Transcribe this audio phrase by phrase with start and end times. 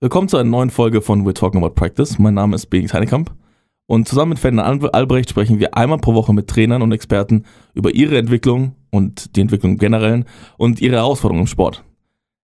[0.00, 2.20] Willkommen zu einer neuen Folge von We're Talking About Practice.
[2.20, 3.34] Mein Name ist Benedikt Heinekamp
[3.86, 7.42] und zusammen mit Ferdinand Albrecht sprechen wir einmal pro Woche mit Trainern und Experten
[7.74, 10.24] über ihre Entwicklung und die Entwicklung im Generellen
[10.56, 11.82] und ihre Herausforderungen im Sport.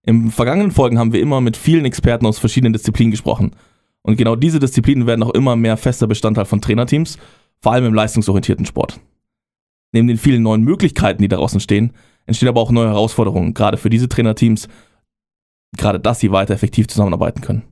[0.05, 3.53] In vergangenen Folgen haben wir immer mit vielen Experten aus verschiedenen Disziplinen gesprochen.
[4.03, 7.19] Und genau diese Disziplinen werden auch immer mehr fester Bestandteil von Trainerteams,
[7.63, 8.99] vor allem im leistungsorientierten Sport.
[9.93, 11.93] Neben den vielen neuen Möglichkeiten, die daraus entstehen,
[12.27, 14.67] entstehen aber auch neue Herausforderungen, gerade für diese Trainerteams,
[15.77, 17.63] gerade dass sie weiter effektiv zusammenarbeiten können.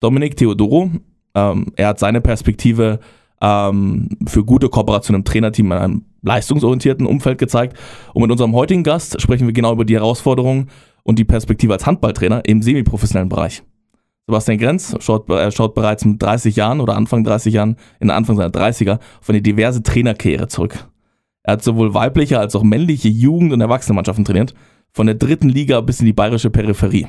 [0.00, 0.90] Dominik Theodoro,
[1.34, 3.00] ähm, er hat seine Perspektive
[3.40, 7.76] ähm, für gute Kooperation im Trainerteam in einem leistungsorientierten Umfeld gezeigt.
[8.12, 10.68] Und mit unserem heutigen Gast sprechen wir genau über die Herausforderungen
[11.02, 13.62] und die Perspektive als Handballtrainer im semiprofessionellen Bereich.
[14.26, 18.36] Sebastian Grenz schaut, er schaut bereits mit 30 Jahren oder Anfang 30 Jahren, in Anfang
[18.36, 20.86] seiner 30er, auf eine diverse Trainerkarriere zurück.
[21.42, 24.54] Er hat sowohl weibliche als auch männliche Jugend- und Erwachsenenmannschaften trainiert,
[24.92, 27.08] von der dritten Liga bis in die bayerische Peripherie.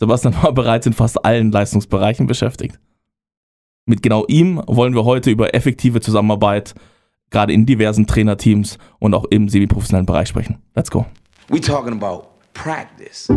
[0.00, 2.80] Sebastian war bereits in fast allen Leistungsbereichen beschäftigt.
[3.84, 6.74] Mit genau ihm wollen wir heute über effektive Zusammenarbeit,
[7.28, 10.62] gerade in diversen Trainerteams und auch im semiprofessionellen Bereich sprechen.
[10.74, 11.04] Let's go.
[11.48, 13.28] We talking about practice.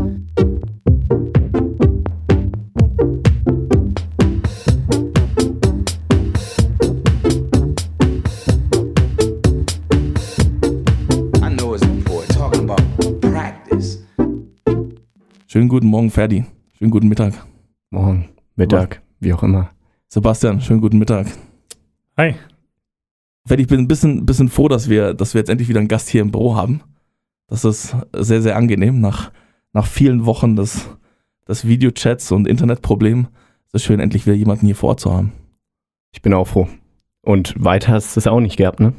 [15.53, 16.45] Schönen guten Morgen, Ferdi.
[16.79, 17.45] Schönen guten Mittag.
[17.91, 19.69] Morgen, Mittag, wie auch immer.
[20.07, 21.27] Sebastian, schönen guten Mittag.
[22.17, 22.33] Hi.
[23.45, 25.89] Ferdi, ich bin ein bisschen, bisschen froh, dass wir, dass wir jetzt endlich wieder einen
[25.89, 26.81] Gast hier im Büro haben.
[27.45, 28.99] Das ist sehr, sehr angenehm.
[28.99, 29.31] Nach,
[29.73, 30.89] nach vielen Wochen des,
[31.47, 33.27] des Videochats und Internetproblemen
[33.67, 35.33] ist es schön, endlich wieder jemanden hier vor Ort zu haben.
[36.13, 36.67] Ich bin auch froh.
[37.21, 38.93] Und weiter hast du es auch nicht gehabt, ne?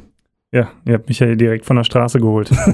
[0.53, 2.49] Ja, ihr habt mich ja hier direkt von der Straße geholt.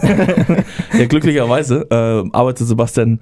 [0.93, 3.21] ja, glücklicherweise äh, arbeitet Sebastian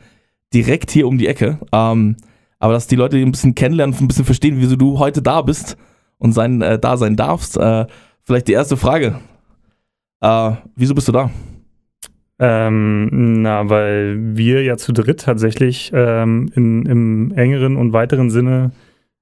[0.53, 1.59] direkt hier um die Ecke.
[1.71, 2.17] Ähm,
[2.59, 5.77] aber dass die Leute ein bisschen kennenlernen, ein bisschen verstehen, wieso du heute da bist
[6.17, 7.57] und sein äh, da sein darfst.
[7.57, 7.85] Äh,
[8.23, 9.19] vielleicht die erste Frage.
[10.21, 11.31] Äh, wieso bist du da?
[12.39, 18.71] ähm, na, weil wir ja zu dritt tatsächlich ähm, in, im engeren und weiteren Sinne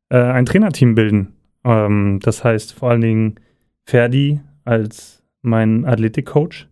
[0.10, 1.34] äh, ein Trainerteam bilden.
[1.64, 3.36] Ähm, das heißt vor allen Dingen
[3.86, 6.68] Ferdi als mein Athletikcoach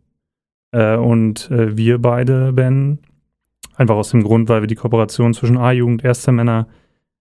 [0.72, 3.00] äh, und äh, wir beide, Ben,
[3.78, 6.68] einfach aus dem Grund, weil wir die Kooperation zwischen A-Jugend, Erste Männer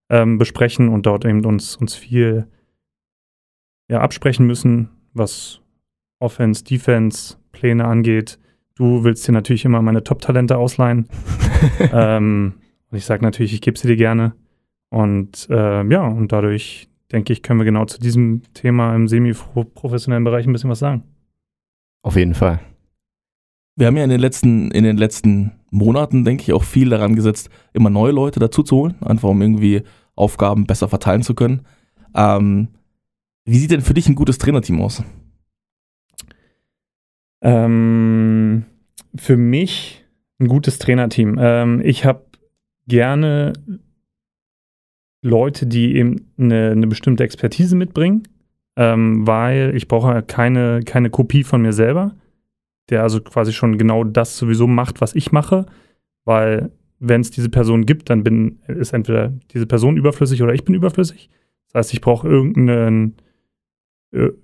[0.08, 2.46] ähm, besprechen und dort eben uns, uns viel
[3.88, 5.60] ja, absprechen müssen, was
[6.18, 8.38] Offense, Defense, Pläne angeht.
[8.74, 11.08] Du willst dir natürlich immer meine Top-Talente ausleihen.
[11.92, 12.54] ähm,
[12.90, 14.34] und ich sage natürlich, ich gebe sie dir gerne.
[14.90, 20.24] Und äh, ja, und dadurch denke ich, können wir genau zu diesem Thema im semi-professionellen
[20.24, 21.04] Bereich ein bisschen was sagen.
[22.02, 22.60] Auf jeden Fall.
[23.76, 27.16] Wir haben ja in den letzten, in den letzten Monaten, denke ich, auch viel daran
[27.16, 29.82] gesetzt, immer neue Leute dazu zu holen, einfach um irgendwie
[30.14, 31.62] Aufgaben besser verteilen zu können.
[32.14, 32.68] Ähm,
[33.44, 35.02] wie sieht denn für dich ein gutes Trainerteam aus?
[37.42, 38.64] Ähm,
[39.16, 40.04] für mich
[40.38, 41.36] ein gutes Trainerteam.
[41.38, 42.24] Ähm, ich habe
[42.86, 43.52] gerne
[45.22, 48.28] Leute, die eben eine, eine bestimmte Expertise mitbringen,
[48.76, 52.14] ähm, weil ich brauche keine, keine Kopie von mir selber,
[52.90, 55.66] der also quasi schon genau das sowieso macht, was ich mache,
[56.24, 60.64] weil wenn es diese Person gibt, dann bin, ist entweder diese Person überflüssig oder ich
[60.64, 61.30] bin überflüssig.
[61.68, 63.16] Das heißt, ich brauche irgendeinen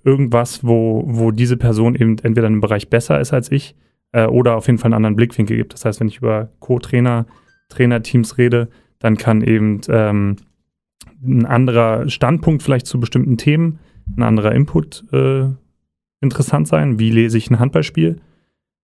[0.04, 3.76] irgendwas, wo, wo diese Person eben entweder in einem Bereich besser ist als ich
[4.12, 5.74] äh, oder auf jeden Fall einen anderen Blickwinkel gibt.
[5.74, 7.26] Das heißt, wenn ich über Co-Trainer,
[7.68, 8.68] Trainerteams rede,
[8.98, 10.36] dann kann eben ähm,
[11.22, 13.78] ein anderer Standpunkt vielleicht zu bestimmten Themen,
[14.16, 15.44] ein anderer Input äh,
[16.20, 16.98] interessant sein.
[16.98, 18.20] Wie lese ich ein Handballspiel?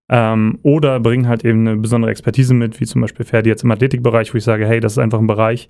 [0.08, 3.70] Ähm, oder bringen halt eben eine besondere Expertise mit, wie zum Beispiel Ferdi jetzt im
[3.70, 5.68] Athletikbereich, wo ich sage, hey, das ist einfach ein Bereich,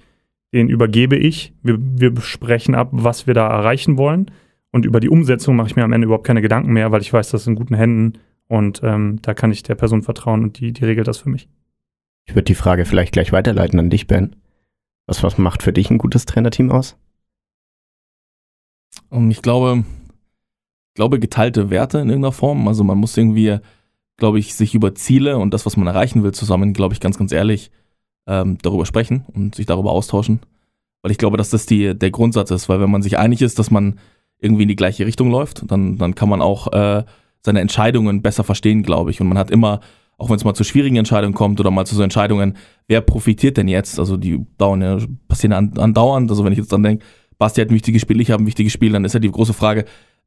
[0.53, 1.55] den übergebe ich.
[1.63, 4.31] Wir, wir besprechen ab, was wir da erreichen wollen.
[4.73, 7.13] Und über die Umsetzung mache ich mir am Ende überhaupt keine Gedanken mehr, weil ich
[7.13, 10.61] weiß, das ist in guten Händen und ähm, da kann ich der Person vertrauen und
[10.61, 11.49] die, die regelt das für mich.
[12.27, 14.37] Ich würde die Frage vielleicht gleich weiterleiten an dich, Ben.
[15.07, 16.99] Was, was macht für dich ein gutes Trainerteam aus?
[19.09, 19.85] Und ich glaube,
[20.95, 22.67] glaube geteilte Werte in irgendeiner Form.
[22.67, 23.59] Also man muss irgendwie,
[24.17, 27.19] glaube ich, sich über Ziele und das, was man erreichen will, zusammen, glaube ich, ganz,
[27.19, 27.71] ganz ehrlich
[28.27, 30.41] ähm, darüber sprechen und sich darüber austauschen.
[31.03, 33.59] Weil ich glaube, dass das die, der Grundsatz ist, weil wenn man sich einig ist,
[33.59, 33.99] dass man
[34.39, 37.05] irgendwie in die gleiche Richtung läuft, dann, dann kann man auch äh,
[37.45, 39.21] seine Entscheidungen besser verstehen, glaube ich.
[39.21, 39.81] Und man hat immer,
[40.19, 42.57] auch wenn es mal zu schwierigen Entscheidungen kommt oder mal zu so Entscheidungen,
[42.89, 43.99] wer profitiert denn jetzt?
[43.99, 44.99] Also die dauern ja,
[45.29, 46.31] passieren andauernd.
[46.31, 47.05] Also wenn ich jetzt dann denke,
[47.39, 49.53] Basti hat ein wichtiges Spiel, ich habe ein wichtiges Spiel, dann ist ja die große
[49.53, 49.85] Frage,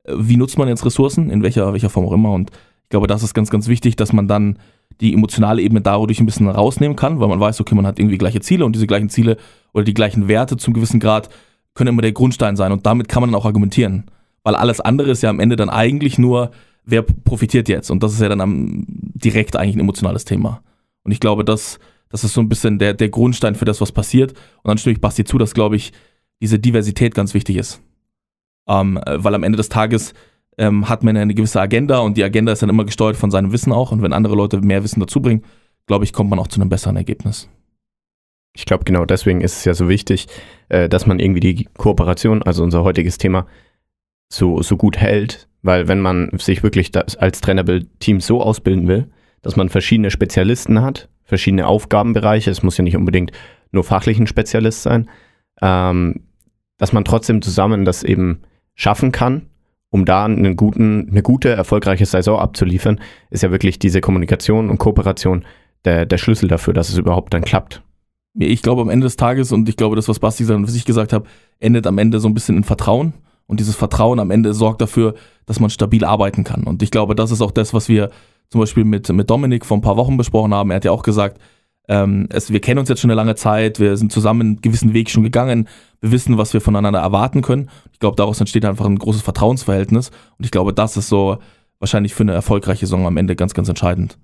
[0.08, 2.32] wie nutzt man jetzt Ressourcen, in welcher, welcher Form auch immer.
[2.32, 2.52] Und
[2.90, 4.58] ich glaube, das ist ganz, ganz wichtig, dass man dann
[5.00, 8.18] die emotionale Ebene dadurch ein bisschen rausnehmen kann, weil man weiß, okay, man hat irgendwie
[8.18, 9.38] gleiche Ziele und diese gleichen Ziele
[9.74, 11.30] oder die gleichen Werte zum gewissen Grad
[11.76, 14.06] können immer der Grundstein sein und damit kann man dann auch argumentieren.
[14.42, 16.50] Weil alles andere ist ja am Ende dann eigentlich nur,
[16.84, 17.92] wer profitiert jetzt?
[17.92, 20.64] Und das ist ja dann am, direkt eigentlich ein emotionales Thema.
[21.04, 21.78] Und ich glaube, das,
[22.10, 24.32] das ist so ein bisschen der, der Grundstein für das, was passiert.
[24.32, 25.94] Und dann stimme ich Basti zu, dass, glaube ich,
[26.42, 27.84] diese Diversität ganz wichtig ist.
[28.68, 30.16] Ähm, äh, weil am Ende des Tages
[30.58, 33.52] ähm, hat man eine gewisse Agenda und die Agenda ist dann immer gesteuert von seinem
[33.52, 33.92] Wissen auch.
[33.92, 35.44] Und wenn andere Leute mehr Wissen dazu bringen,
[35.88, 37.50] glaube ich, kommt man auch zu einem besseren Ergebnis.
[38.54, 40.28] Ich glaube, genau deswegen ist es ja so wichtig,
[40.70, 43.46] äh, dass man irgendwie die Kooperation, also unser heutiges Thema,
[44.32, 45.48] so, so gut hält.
[45.62, 49.10] Weil wenn man sich wirklich als Trainable-Team so ausbilden will,
[49.42, 53.32] dass man verschiedene Spezialisten hat, verschiedene Aufgabenbereiche, es muss ja nicht unbedingt
[53.72, 55.10] nur fachlichen Spezialist sein,
[55.62, 56.22] ähm,
[56.78, 58.42] dass man trotzdem zusammen das eben
[58.74, 59.49] schaffen kann,
[59.90, 63.00] um da einen guten, eine gute, erfolgreiche Saison abzuliefern,
[63.30, 65.46] ist ja wirklich diese Kommunikation und Kooperation
[65.86, 67.82] der, der Schlüssel dafür, dass es überhaupt dann klappt.
[68.38, 70.76] Ich glaube, am Ende des Tages, und ich glaube, das, was Basti gesagt und was
[70.76, 71.26] ich gesagt habe,
[71.60, 73.14] endet am Ende so ein bisschen in Vertrauen.
[73.48, 75.16] Und dieses Vertrauen am Ende sorgt dafür,
[75.48, 76.64] dass man stabil arbeiten kann.
[76.64, 78.12] Und ich glaube, das ist auch das, was wir
[78.50, 80.70] zum Beispiel mit, mit Dominik vor ein paar Wochen besprochen haben.
[80.70, 81.40] Er hat ja auch gesagt,
[81.90, 84.94] ähm, es, wir kennen uns jetzt schon eine lange Zeit, wir sind zusammen einen gewissen
[84.94, 85.68] Weg schon gegangen,
[86.02, 87.70] wir wissen, was wir voneinander erwarten können.
[87.92, 90.12] Ich glaube, daraus entsteht einfach ein großes Vertrauensverhältnis.
[90.38, 91.40] Und ich glaube, das ist so
[91.80, 94.20] wahrscheinlich für eine erfolgreiche Saison am Ende ganz, ganz entscheidend.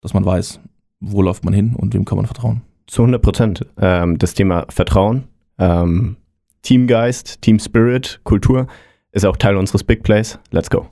[0.00, 0.58] Dass man weiß,
[0.98, 2.62] wo läuft man hin und wem kann man vertrauen.
[2.88, 3.66] Zu 100 Prozent.
[3.78, 5.24] Ähm, das Thema Vertrauen,
[5.58, 6.16] ähm,
[6.62, 8.66] Teamgeist, Team Spirit, Kultur
[9.12, 10.38] ist auch Teil unseres Big Plays.
[10.50, 10.88] Let's go.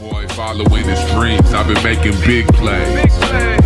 [0.00, 1.54] Boy following his dreams.
[1.54, 3.12] I've been making big plays.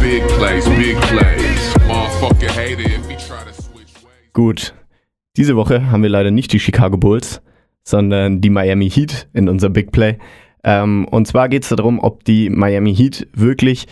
[0.01, 1.75] Big plays, big plays.
[1.89, 4.33] Motherfucker hate it if he try to switch ways.
[4.33, 4.75] Gut.
[5.37, 7.43] Diese Woche haben wir leider nicht die Chicago Bulls,
[7.83, 10.19] sondern die Miami Heat in unserem Big Play.
[10.63, 13.89] Ähm, und zwar geht es darum, ob die Miami Heat wirklich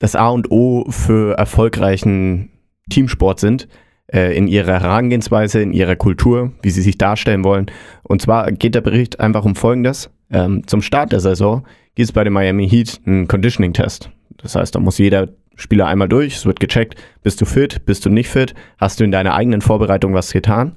[0.00, 2.50] das A und O für erfolgreichen
[2.90, 3.68] Teamsport sind,
[4.12, 7.66] äh, in ihrer Herangehensweise, in ihrer Kultur, wie sie sich darstellen wollen.
[8.02, 10.10] Und zwar geht der Bericht einfach um Folgendes.
[10.30, 14.10] Ähm, zum Start der Saison gibt es bei dem Miami Heat einen Conditioning-Test.
[14.38, 18.06] Das heißt, da muss jeder Spieler einmal durch, es wird gecheckt, bist du fit, bist
[18.06, 20.76] du nicht fit, hast du in deiner eigenen Vorbereitung was getan.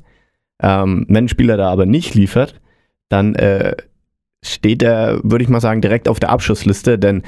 [0.62, 2.60] Ähm, wenn ein Spieler da aber nicht liefert,
[3.10, 3.76] dann äh,
[4.44, 7.24] steht er, würde ich mal sagen, direkt auf der Abschussliste, denn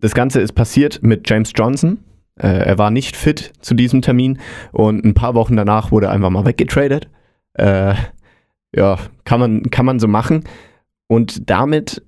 [0.00, 1.98] das Ganze ist passiert mit James Johnson.
[2.36, 4.38] Äh, er war nicht fit zu diesem Termin
[4.72, 7.08] und ein paar Wochen danach wurde er einfach mal weggetradet.
[7.54, 7.94] Äh,
[8.74, 10.44] ja, kann man, kann man so machen.
[11.10, 12.02] Und damit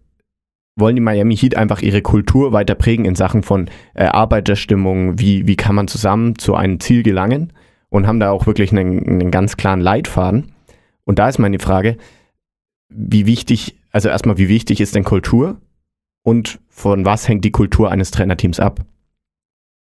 [0.76, 5.48] wollen die Miami Heat einfach ihre Kultur weiter prägen in Sachen von äh, Arbeiterstimmung, wie,
[5.48, 7.52] wie kann man zusammen zu einem Ziel gelangen
[7.88, 10.52] und haben da auch wirklich einen, einen ganz klaren Leitfaden.
[11.02, 11.96] Und da ist meine Frage,
[12.90, 15.60] wie wichtig, also erstmal, wie wichtig ist denn Kultur
[16.22, 18.86] und von was hängt die Kultur eines Trainerteams ab?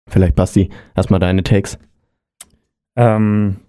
[0.09, 1.79] Vielleicht, Basti, erstmal deine Takes.
[2.97, 3.61] Ähm,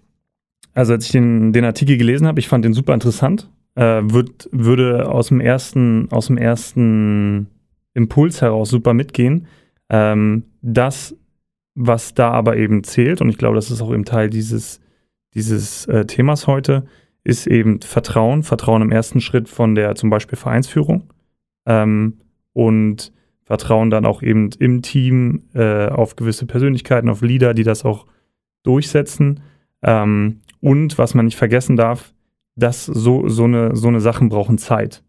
[0.73, 3.49] also als ich den, den Artikel gelesen habe, ich fand den super interessant.
[3.77, 7.45] Äh, würd, würde aus dem ersten, aus dem ersten
[7.93, 9.45] Impuls heraus super mitgehen.
[9.91, 11.15] Ähm, das,
[11.75, 14.81] was da aber eben zählt, und ich glaube, das ist auch eben Teil dieses,
[15.35, 16.87] dieses äh, Themas heute,
[17.23, 18.41] ist eben Vertrauen.
[18.41, 21.13] Vertrauen im ersten Schritt von der zum Beispiel Vereinsführung.
[21.67, 22.17] Ähm,
[22.53, 23.13] und
[23.43, 28.07] Vertrauen dann auch eben im Team äh, auf gewisse Persönlichkeiten, auf Leader, die das auch
[28.63, 29.41] durchsetzen.
[29.83, 32.15] Ähm, und was man nicht vergessen darf,
[32.57, 35.03] dass so, so, eine, so eine Sachen brauchen Zeit.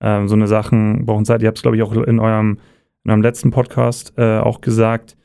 [0.00, 1.42] Ähm, so eine Sachen brauchen Zeit.
[1.42, 2.58] Ihr habt es, glaube ich, auch in eurem,
[3.04, 5.16] in eurem letzten Podcast äh, auch gesagt,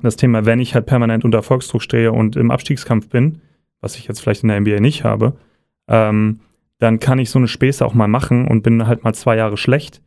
[0.00, 3.40] das Thema, wenn ich halt permanent unter Erfolgsdruck stehe und im Abstiegskampf bin,
[3.80, 5.34] was ich jetzt vielleicht in der NBA nicht habe,
[5.88, 6.40] ähm,
[6.78, 9.56] dann kann ich so eine Späße auch mal machen und bin halt mal zwei Jahre
[9.56, 10.00] schlecht,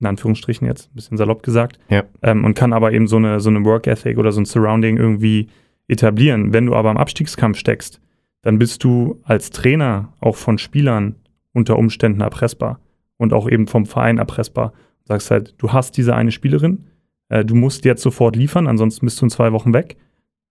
[0.00, 2.04] in Anführungsstrichen jetzt, ein bisschen salopp gesagt, Ja.
[2.22, 4.96] ähm, und kann aber eben so eine, so eine Work Ethic oder so ein Surrounding
[4.96, 5.48] irgendwie
[5.88, 6.52] etablieren.
[6.52, 8.00] Wenn du aber im Abstiegskampf steckst,
[8.44, 11.16] dann bist du als Trainer auch von Spielern
[11.52, 12.78] unter Umständen erpressbar
[13.16, 14.72] und auch eben vom Verein erpressbar.
[15.02, 16.84] Du sagst halt, du hast diese eine Spielerin,
[17.30, 19.96] äh, du musst jetzt sofort liefern, ansonsten bist du in zwei Wochen weg.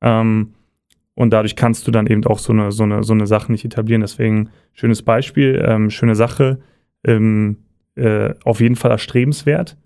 [0.02, 0.54] Ähm,
[1.16, 3.64] und dadurch kannst du dann eben auch so eine, so eine, so eine Sache nicht
[3.64, 4.02] etablieren.
[4.02, 6.60] Deswegen schönes Beispiel, ähm, schöne Sache,
[7.04, 7.58] ähm,
[7.96, 9.78] äh, auf jeden Fall erstrebenswert.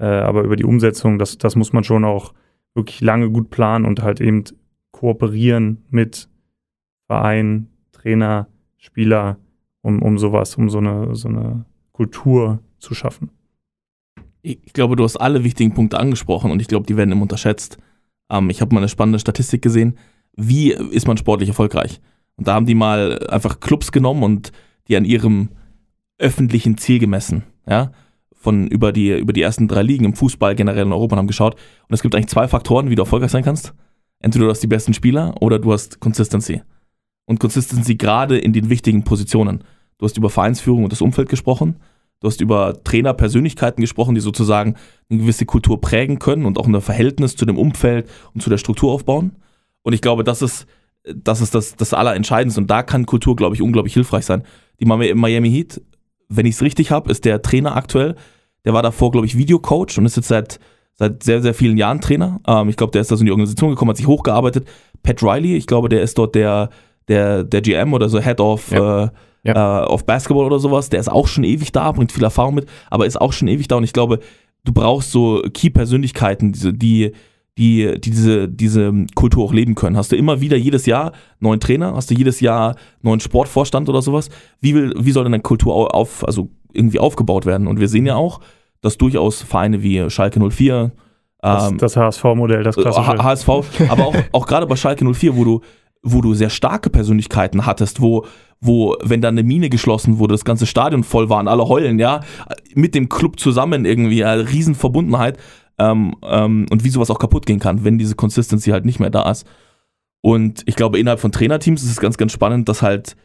[0.00, 2.34] Äh, aber über die Umsetzung, das, das muss man schon auch
[2.74, 4.42] wirklich lange gut planen und halt eben
[4.90, 6.28] kooperieren mit
[7.14, 9.38] Verein, Trainer, Spieler,
[9.82, 13.30] um, um sowas, um so eine, so eine Kultur zu schaffen.
[14.42, 17.78] Ich glaube, du hast alle wichtigen Punkte angesprochen und ich glaube, die werden immer unterschätzt.
[18.30, 19.96] Ähm, ich habe mal eine spannende Statistik gesehen.
[20.36, 22.00] Wie ist man sportlich erfolgreich?
[22.36, 24.50] Und da haben die mal einfach Clubs genommen und
[24.88, 25.50] die an ihrem
[26.18, 27.44] öffentlichen Ziel gemessen.
[27.66, 27.92] Ja?
[28.44, 31.26] von über die, über die ersten drei Ligen im Fußball generell in Europa und haben
[31.26, 31.54] geschaut.
[31.54, 33.72] Und es gibt eigentlich zwei Faktoren, wie du erfolgreich sein kannst.
[34.20, 36.60] Entweder du hast die besten Spieler oder du hast Consistency.
[37.26, 39.64] Und Consistency gerade in den wichtigen Positionen.
[39.98, 41.76] Du hast über Vereinsführung und das Umfeld gesprochen.
[42.20, 44.76] Du hast über Trainerpersönlichkeiten gesprochen, die sozusagen
[45.10, 48.58] eine gewisse Kultur prägen können und auch ein Verhältnis zu dem Umfeld und zu der
[48.58, 49.36] Struktur aufbauen.
[49.82, 50.66] Und ich glaube, das ist
[51.04, 52.60] das, ist das, das Allerentscheidendste.
[52.60, 54.42] Und da kann Kultur, glaube ich, unglaublich hilfreich sein.
[54.80, 55.80] Die Miami Heat,
[56.28, 58.16] wenn ich es richtig habe, ist der Trainer aktuell.
[58.64, 60.58] Der war davor, glaube ich, Videocoach und ist jetzt seit,
[60.94, 62.40] seit sehr, sehr vielen Jahren Trainer.
[62.46, 64.66] Ähm, ich glaube, der ist da so in die Organisation gekommen, hat sich hochgearbeitet.
[65.02, 66.70] Pat Riley, ich glaube, der ist dort der,
[67.08, 69.04] der, der GM oder so Head of, Ja.
[69.04, 69.08] äh,
[69.44, 69.84] Ja.
[69.84, 70.88] äh, of Basketball oder sowas.
[70.88, 73.68] Der ist auch schon ewig da, bringt viel Erfahrung mit, aber ist auch schon ewig
[73.68, 73.76] da.
[73.76, 74.20] Und ich glaube,
[74.64, 77.12] du brauchst so Key-Persönlichkeiten, die,
[77.58, 79.96] die, die diese, diese Kultur auch leben können.
[79.96, 84.00] Hast du immer wieder jedes Jahr neuen Trainer, hast du jedes Jahr neuen Sportvorstand oder
[84.02, 84.30] sowas?
[84.60, 87.66] Wie, will, wie soll denn eine Kultur au- auf, also irgendwie aufgebaut werden?
[87.66, 88.40] Und wir sehen ja auch,
[88.80, 90.90] dass durchaus Vereine wie Schalke 04,
[91.40, 93.06] Das, ähm, das HSV-Modell, das klassische.
[93.06, 93.48] H- HSV,
[93.90, 95.60] aber auch, auch gerade bei Schalke 04, wo du,
[96.04, 98.26] wo du sehr starke Persönlichkeiten hattest, wo,
[98.60, 101.98] wo, wenn da eine Mine geschlossen wurde, das ganze Stadion voll war und alle heulen,
[101.98, 102.20] ja,
[102.74, 105.38] mit dem Club zusammen irgendwie, eine Riesenverbundenheit
[105.78, 109.10] ähm, ähm, und wie sowas auch kaputt gehen kann, wenn diese Consistency halt nicht mehr
[109.10, 109.46] da ist.
[110.20, 113.16] Und ich glaube, innerhalb von Trainerteams ist es ganz, ganz spannend, dass halt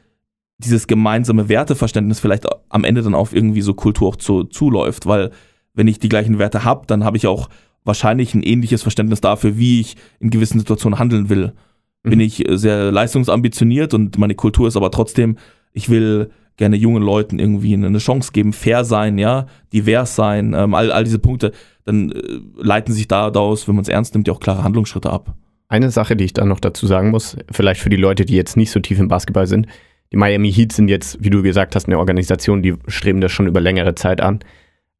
[0.57, 5.31] dieses gemeinsame Werteverständnis vielleicht am Ende dann auf irgendwie so Kultur auch zu, zuläuft, weil
[5.74, 7.50] wenn ich die gleichen Werte habe, dann habe ich auch
[7.86, 11.53] wahrscheinlich ein ähnliches Verständnis dafür, wie ich in gewissen Situationen handeln will.
[12.03, 12.25] Bin Mhm.
[12.25, 15.37] ich äh, sehr leistungsambitioniert und meine Kultur ist aber trotzdem,
[15.73, 20.73] ich will gerne jungen Leuten irgendwie eine Chance geben, fair sein, ja, divers sein, ähm,
[20.73, 21.51] all, all diese Punkte,
[21.85, 25.09] dann äh, leiten sich da daraus, wenn man es ernst nimmt, ja auch klare Handlungsschritte
[25.09, 25.35] ab.
[25.69, 28.57] Eine Sache, die ich dann noch dazu sagen muss, vielleicht für die Leute, die jetzt
[28.57, 29.67] nicht so tief im Basketball sind,
[30.11, 33.47] die Miami Heat sind jetzt, wie du gesagt hast, eine Organisation, die streben das schon
[33.47, 34.39] über längere Zeit an.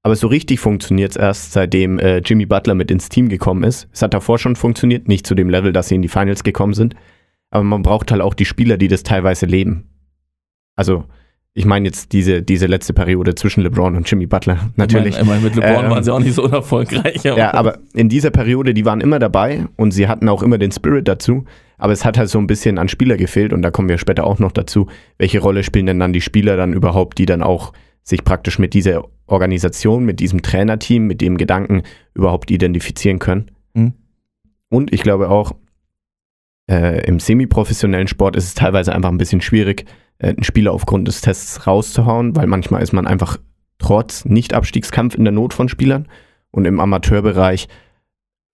[0.02, 3.90] Aber so richtig funktioniert es erst, seitdem äh, Jimmy Butler mit ins Team gekommen ist.
[3.92, 6.74] Es hat davor schon funktioniert, nicht zu dem Level, dass sie in die Finals gekommen
[6.74, 6.96] sind.
[7.52, 9.90] Aber man braucht halt auch die Spieler, die das teilweise leben.
[10.76, 11.04] Also,
[11.54, 15.18] ich meine jetzt diese, diese letzte Periode zwischen LeBron und Jimmy Butler, natürlich.
[15.18, 17.24] Ich meine, mit LeBron Ähm, waren sie auch nicht so unerfolgreich.
[17.24, 20.72] Ja, aber in dieser Periode, die waren immer dabei und sie hatten auch immer den
[20.72, 21.44] Spirit dazu.
[21.78, 24.26] Aber es hat halt so ein bisschen an Spieler gefehlt und da kommen wir später
[24.26, 24.88] auch noch dazu.
[25.18, 28.74] Welche Rolle spielen denn dann die Spieler dann überhaupt, die dann auch sich praktisch mit
[28.74, 31.84] dieser Organisation, mit diesem Trainerteam, mit dem Gedanken
[32.14, 33.52] überhaupt identifizieren können?
[33.74, 33.94] Mhm.
[34.70, 35.54] Und ich glaube auch,
[36.70, 39.86] äh, im semiprofessionellen Sport ist es teilweise einfach ein bisschen schwierig,
[40.20, 43.38] äh, einen Spieler aufgrund des Tests rauszuhauen, weil manchmal ist man einfach
[43.80, 46.08] trotz Nicht-Abstiegskampf in der Not von Spielern.
[46.52, 47.68] Und im Amateurbereich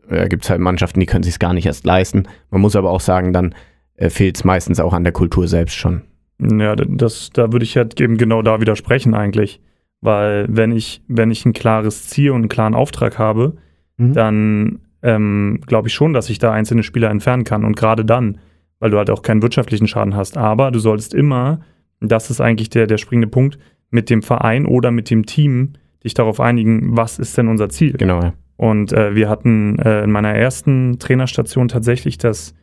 [0.10, 2.28] äh, gibt es halt Mannschaften, die können sich gar nicht erst leisten.
[2.52, 3.56] Man muss aber auch sagen, dann
[3.96, 6.04] äh, fehlt es meistens auch an der Kultur selbst schon.
[6.40, 9.62] Ja, das, da würde ich halt eben genau da widersprechen eigentlich.
[10.06, 13.58] Weil wenn ich, wenn ich ein klares Ziel und einen klaren Auftrag habe,
[13.98, 14.14] Mhm.
[14.14, 17.64] dann ähm, glaube ich schon, dass ich da einzelne Spieler entfernen kann.
[17.64, 18.40] Und gerade dann,
[18.80, 20.38] weil du halt auch keinen wirtschaftlichen Schaden hast.
[20.38, 21.62] Aber du solltest immer,
[22.02, 23.58] das ist eigentlich der, der springende Punkt,
[23.92, 27.94] mit dem Verein oder mit dem Team dich darauf einigen, was ist denn unser Ziel.
[27.94, 28.34] Genau, ja.
[28.58, 32.54] Und äh, wir hatten äh, in meiner ersten Trainerstation tatsächlich das,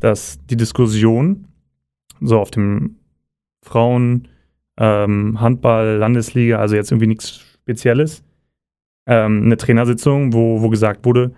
[0.00, 1.46] das, die Diskussion,
[2.20, 2.96] so auf dem
[3.62, 4.28] Frauen,
[4.78, 8.24] ähm, Handball, Landesliga, also jetzt irgendwie nichts Spezielles,
[9.06, 11.32] ähm, eine Trainersitzung, wo, wo gesagt wurde,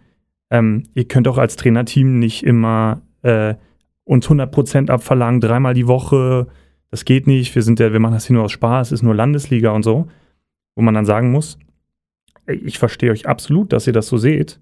[0.51, 3.55] ähm, ihr könnt auch als Trainerteam nicht immer äh,
[4.05, 6.47] uns 100% abverlangen, dreimal die Woche,
[6.91, 9.03] das geht nicht, wir sind ja, wir machen das hier nur aus Spaß, es ist
[9.03, 10.09] nur Landesliga und so,
[10.77, 11.59] wo man dann sagen muss,
[12.47, 14.61] ich verstehe euch absolut, dass ihr das so seht,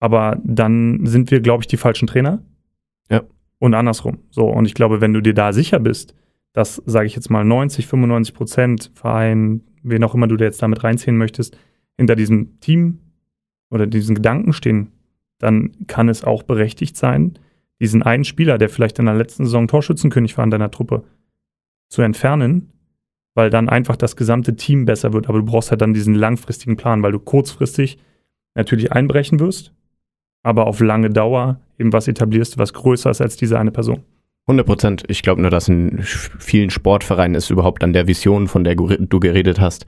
[0.00, 2.42] aber dann sind wir, glaube ich, die falschen Trainer.
[3.10, 3.22] Ja.
[3.58, 4.18] Und andersrum.
[4.30, 6.14] So, und ich glaube, wenn du dir da sicher bist,
[6.54, 10.62] dass, sage ich jetzt mal, 90, 95 Prozent Verein, wen auch immer du da jetzt
[10.62, 11.58] damit reinziehen möchtest,
[11.98, 13.00] hinter diesem Team
[13.70, 14.92] oder diesen Gedanken stehen,
[15.38, 17.38] dann kann es auch berechtigt sein,
[17.80, 21.04] diesen einen Spieler, der vielleicht in der letzten Saison Torschützenkönig war in deiner Truppe,
[21.88, 22.72] zu entfernen,
[23.34, 25.28] weil dann einfach das gesamte Team besser wird.
[25.28, 27.98] Aber du brauchst halt dann diesen langfristigen Plan, weil du kurzfristig
[28.54, 29.74] natürlich einbrechen wirst,
[30.44, 34.04] aber auf lange Dauer eben was etablierst, was größer ist als diese eine Person.
[34.46, 35.02] 100 Prozent.
[35.08, 39.20] Ich glaube nur, dass in vielen Sportvereinen es überhaupt an der Vision, von der du
[39.20, 39.86] geredet hast,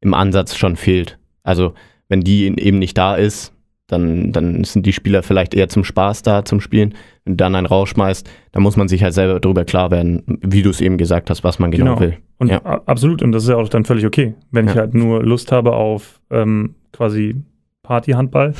[0.00, 1.18] im Ansatz schon fehlt.
[1.42, 1.74] Also,
[2.08, 3.52] wenn die eben nicht da ist,
[3.88, 6.94] dann, dann sind die Spieler vielleicht eher zum Spaß da, zum Spielen.
[7.24, 10.62] Wenn du dann einen rausschmeißt, dann muss man sich halt selber darüber klar werden, wie
[10.62, 12.00] du es eben gesagt hast, was man genau, Genau.
[12.00, 12.16] will.
[12.38, 12.62] Und Ja.
[12.62, 14.34] absolut, und das ist ja auch dann völlig okay.
[14.50, 14.80] Wenn ich Ja.
[14.82, 17.36] halt nur Lust habe auf ähm, quasi
[17.82, 18.54] Partyhandball,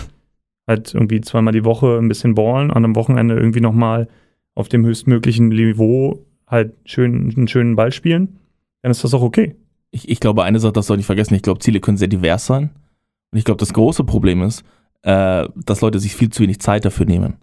[0.68, 4.08] halt irgendwie zweimal die Woche ein bisschen ballen, an einem Wochenende irgendwie nochmal
[4.56, 8.40] auf dem höchstmöglichen Niveau halt schön, einen schönen Ball spielen,
[8.82, 9.54] dann ist das auch okay.
[9.90, 12.46] ich, ich glaube, eine Sache, das soll ich vergessen, ich glaube, Ziele können sehr divers
[12.46, 12.70] sein.
[13.30, 14.64] Und ich glaube, das große Problem ist,
[15.02, 17.34] äh, dass Leute sich viel zu wenig Zeit dafür nehmen,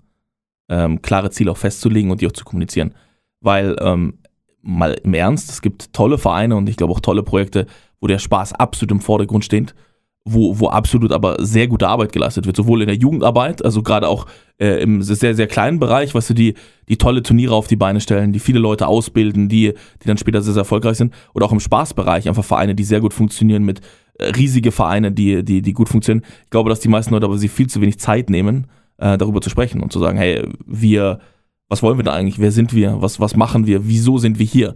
[0.70, 2.94] ähm, klare Ziele auch festzulegen und die auch zu kommunizieren.
[3.42, 4.20] Weil, ähm,
[4.62, 7.68] mal im Ernst, es gibt tolle Vereine und ich glaube auch tolle Projekte,
[8.00, 9.76] wo der Spaß absolut im Vordergrund steht,
[10.26, 14.08] wo, wo absolut aber sehr gute Arbeit geleistet wird, sowohl in der Jugendarbeit, also gerade
[14.08, 14.26] auch
[14.58, 16.54] äh, im sehr, sehr kleinen Bereich, weißt du, die,
[16.88, 20.42] die tolle Turniere auf die Beine stellen, die viele Leute ausbilden, die, die dann später
[20.42, 23.82] sehr, sehr erfolgreich sind, oder auch im Spaßbereich, einfach Vereine, die sehr gut funktionieren mit
[24.18, 26.26] äh, riesige Vereine, die, die, die gut funktionieren.
[26.46, 29.42] Ich glaube, dass die meisten Leute aber sich viel zu wenig Zeit nehmen, äh, darüber
[29.42, 31.20] zu sprechen und zu sagen, hey, wir,
[31.68, 32.40] was wollen wir da eigentlich?
[32.40, 33.02] Wer sind wir?
[33.02, 33.88] Was, was machen wir?
[33.88, 34.76] Wieso sind wir hier?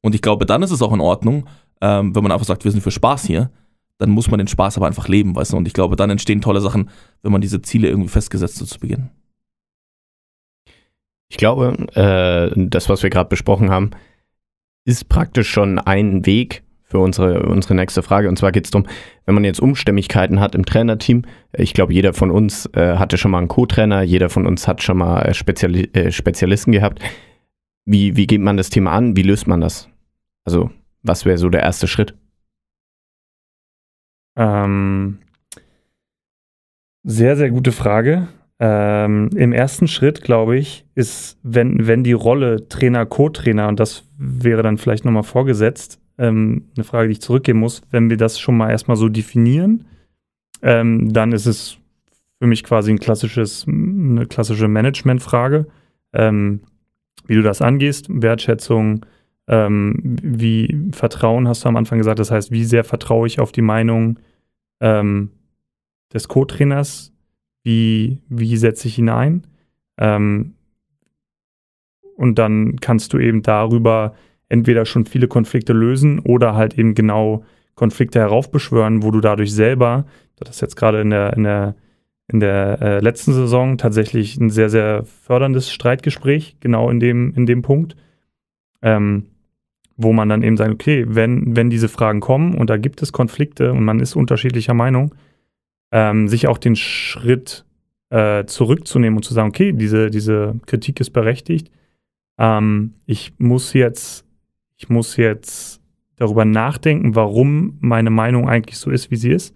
[0.00, 1.44] Und ich glaube, dann ist es auch in Ordnung,
[1.80, 3.50] ähm, wenn man einfach sagt, wir sind für Spaß hier,
[3.98, 5.56] dann muss man den Spaß aber einfach leben, weißt du?
[5.56, 6.90] Und ich glaube, dann entstehen tolle Sachen,
[7.22, 9.10] wenn man diese Ziele irgendwie festgesetzt hat zu Beginn.
[11.28, 13.90] Ich glaube, äh, das, was wir gerade besprochen haben,
[14.84, 18.28] ist praktisch schon ein Weg für unsere, unsere nächste Frage.
[18.28, 18.88] Und zwar geht es darum,
[19.26, 23.30] wenn man jetzt Umstämmigkeiten hat im Trainerteam, ich glaube, jeder von uns äh, hatte schon
[23.30, 27.02] mal einen Co-Trainer, jeder von uns hat schon mal äh, Speziali äh, Spezialisten gehabt.
[27.84, 29.16] Wie, wie geht man das Thema an?
[29.16, 29.88] Wie löst man das?
[30.44, 30.70] Also,
[31.02, 32.14] was wäre so der erste Schritt?
[34.38, 35.18] Ähm,
[37.02, 38.28] sehr, sehr gute Frage.
[38.60, 44.08] Ähm, Im ersten Schritt, glaube ich, ist, wenn, wenn die Rolle Trainer, Co-Trainer, und das
[44.16, 48.40] wäre dann vielleicht nochmal vorgesetzt, ähm, eine Frage, die ich zurückgeben muss, wenn wir das
[48.40, 49.86] schon mal erstmal so definieren,
[50.62, 51.78] ähm, dann ist es
[52.40, 55.66] für mich quasi ein klassisches, eine klassische Managementfrage,
[56.12, 56.60] ähm,
[57.26, 59.04] wie du das angehst, Wertschätzung,
[59.48, 63.50] ähm, wie Vertrauen hast du am Anfang gesagt, das heißt, wie sehr vertraue ich auf
[63.50, 64.18] die Meinung
[64.80, 65.30] ähm,
[66.12, 67.12] des Co-Trainers,
[67.62, 69.46] wie, wie setze ich ihn ein?
[69.96, 70.54] Ähm,
[72.14, 74.14] und dann kannst du eben darüber
[74.48, 80.06] entweder schon viele Konflikte lösen oder halt eben genau Konflikte heraufbeschwören, wo du dadurch selber,
[80.36, 81.74] das ist jetzt gerade in der, in der,
[82.26, 87.46] in der äh, letzten Saison tatsächlich ein sehr, sehr förderndes Streitgespräch, genau in dem, in
[87.46, 87.96] dem Punkt,
[88.82, 89.26] ähm,
[89.98, 93.12] wo man dann eben sagt, okay, wenn, wenn diese Fragen kommen und da gibt es
[93.12, 95.14] Konflikte und man ist unterschiedlicher Meinung,
[95.90, 97.64] ähm, sich auch den Schritt
[98.10, 101.72] äh, zurückzunehmen und zu sagen, okay, diese, diese Kritik ist berechtigt.
[102.38, 104.24] Ähm, ich muss jetzt,
[104.76, 105.82] ich muss jetzt
[106.14, 109.54] darüber nachdenken, warum meine Meinung eigentlich so ist, wie sie ist.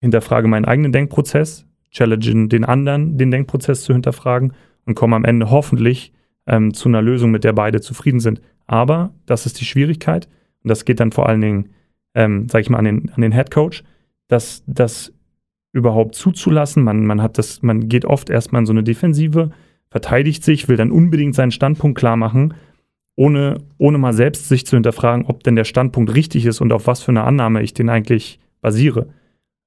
[0.00, 4.52] Hinterfrage meinen eigenen Denkprozess, challenge den anderen, den Denkprozess zu hinterfragen
[4.86, 6.12] und komme am Ende hoffentlich
[6.46, 8.40] ähm, zu einer Lösung, mit der beide zufrieden sind.
[8.70, 10.28] Aber das ist die Schwierigkeit
[10.62, 11.70] und das geht dann vor allen Dingen,
[12.14, 13.82] ähm, sage ich mal, an den, an den Head Coach,
[14.28, 15.12] dass das
[15.72, 16.84] überhaupt zuzulassen.
[16.84, 19.50] Man, man hat das, man geht oft erstmal in so eine Defensive,
[19.90, 22.54] verteidigt sich, will dann unbedingt seinen Standpunkt klar machen,
[23.16, 26.86] ohne, ohne mal selbst sich zu hinterfragen, ob denn der Standpunkt richtig ist und auf
[26.86, 29.08] was für eine Annahme ich den eigentlich basiere.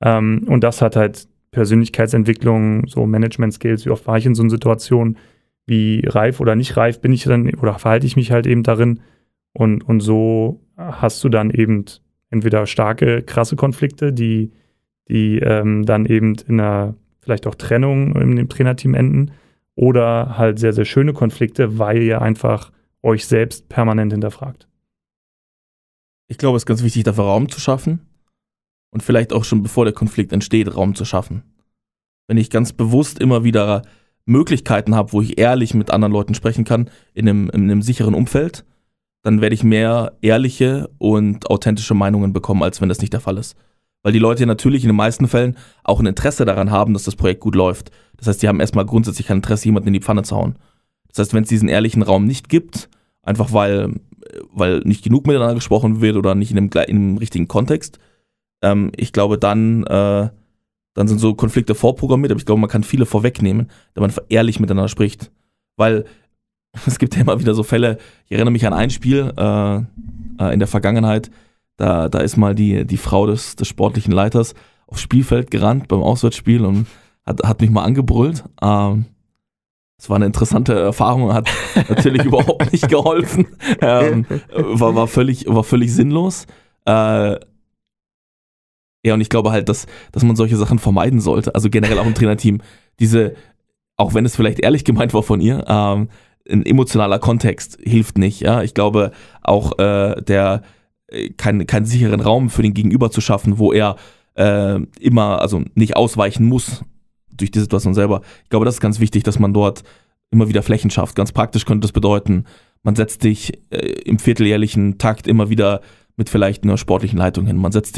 [0.02, 4.50] Ähm, und das hat halt Persönlichkeitsentwicklung, so Management-Skills, wie oft war ich in so einer
[4.50, 5.18] Situation,
[5.66, 9.02] wie reif oder nicht reif bin ich dann oder verhalte ich mich halt eben darin.
[9.54, 11.86] Und, und so hast du dann eben
[12.30, 14.52] entweder starke, krasse Konflikte, die,
[15.10, 19.32] die ähm, dann eben in einer vielleicht auch Trennung dem Trainerteam enden
[19.76, 22.72] oder halt sehr, sehr schöne Konflikte, weil ihr einfach
[23.02, 24.68] euch selbst permanent hinterfragt.
[26.28, 28.02] Ich glaube, es ist ganz wichtig, dafür Raum zu schaffen
[28.92, 31.44] und vielleicht auch schon bevor der Konflikt entsteht, Raum zu schaffen.
[32.28, 33.84] Wenn ich ganz bewusst immer wieder
[34.26, 38.14] Möglichkeiten habe, wo ich ehrlich mit anderen Leuten sprechen kann, in einem, in einem sicheren
[38.14, 38.66] Umfeld,
[39.22, 43.38] dann werde ich mehr ehrliche und authentische Meinungen bekommen, als wenn das nicht der Fall
[43.38, 43.56] ist.
[44.02, 47.16] Weil die Leute natürlich in den meisten Fällen auch ein Interesse daran haben, dass das
[47.16, 47.92] Projekt gut läuft.
[48.18, 50.58] Das heißt, die haben erstmal grundsätzlich kein Interesse, jemanden in die Pfanne zu hauen.
[51.08, 52.90] Das heißt, wenn es diesen ehrlichen Raum nicht gibt,
[53.22, 53.94] einfach weil,
[54.52, 57.98] weil nicht genug miteinander gesprochen wird oder nicht in dem, in dem richtigen Kontext,
[58.62, 60.30] ähm, ich glaube, dann, äh,
[60.94, 64.60] dann sind so Konflikte vorprogrammiert, aber ich glaube, man kann viele vorwegnehmen, wenn man ehrlich
[64.60, 65.32] miteinander spricht.
[65.76, 66.06] Weil
[66.86, 70.54] es gibt ja immer wieder so Fälle, ich erinnere mich an ein Spiel äh, äh,
[70.54, 71.32] in der Vergangenheit,
[71.78, 74.54] da, da ist mal die, die Frau des, des sportlichen Leiters
[74.88, 76.86] aufs Spielfeld gerannt beim Auswärtsspiel und
[77.26, 78.44] hat, hat mich mal angebrüllt.
[78.62, 79.06] Ähm,
[79.98, 81.50] das war eine interessante Erfahrung, hat
[81.90, 83.48] natürlich überhaupt nicht geholfen,
[83.82, 86.46] ähm, war, war, völlig, war völlig sinnlos.
[86.86, 87.38] Äh,
[89.06, 92.06] ja, und ich glaube halt, dass, dass man solche Sachen vermeiden sollte, also generell auch
[92.06, 92.62] im Trainerteam.
[93.00, 93.36] Diese,
[93.98, 96.10] auch wenn es vielleicht ehrlich gemeint war von ihr, ähm,
[96.50, 98.42] ein emotionaler Kontext hilft nicht.
[98.42, 99.12] Ja, ich glaube
[99.42, 100.62] auch äh, der
[101.08, 103.96] äh, keinen kein sicheren Raum für den Gegenüber zu schaffen, wo er
[104.36, 106.84] äh, immer, also nicht ausweichen muss
[107.32, 108.22] durch die Situation selber.
[108.44, 109.84] Ich glaube, das ist ganz wichtig, dass man dort
[110.32, 111.16] immer wieder Flächen schafft.
[111.16, 112.46] Ganz praktisch könnte das bedeuten,
[112.84, 115.82] man setzt dich äh, im vierteljährlichen Takt immer wieder
[116.18, 117.58] mit vielleicht einer sportlichen Leitung hin.
[117.58, 117.98] Man setzt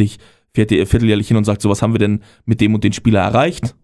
[0.55, 2.93] sich vierte- vierteljährlich hin und sagt, so was haben wir denn mit dem und den
[2.93, 3.75] Spieler erreicht?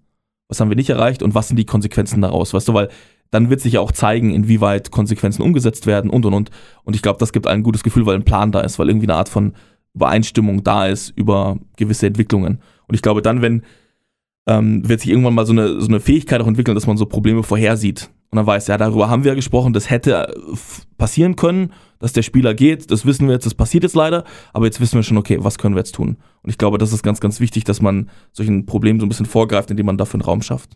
[0.48, 2.54] Was haben wir nicht erreicht und was sind die Konsequenzen daraus?
[2.54, 2.90] Weißt du, weil
[3.30, 6.52] dann wird sich ja auch zeigen, inwieweit Konsequenzen umgesetzt werden und und und.
[6.84, 9.08] Und ich glaube, das gibt ein gutes Gefühl, weil ein Plan da ist, weil irgendwie
[9.08, 9.54] eine Art von
[9.94, 12.60] Übereinstimmung da ist über gewisse Entwicklungen.
[12.88, 13.64] Und ich glaube, dann, wenn
[14.48, 17.06] ähm, wird sich irgendwann mal so eine, so eine Fähigkeit auch entwickeln, dass man so
[17.06, 18.10] Probleme vorhersieht.
[18.32, 20.58] Und dann weiß, ja, darüber haben wir ja gesprochen, das hätte äh,
[20.98, 24.66] passieren können, dass der Spieler geht, das wissen wir jetzt, das passiert jetzt leider, aber
[24.66, 26.18] jetzt wissen wir schon, okay, was können wir jetzt tun?
[26.42, 29.26] Und ich glaube, das ist ganz, ganz wichtig, dass man solchen Problemen so ein bisschen
[29.26, 30.72] vorgreift, indem man dafür einen Raum schafft.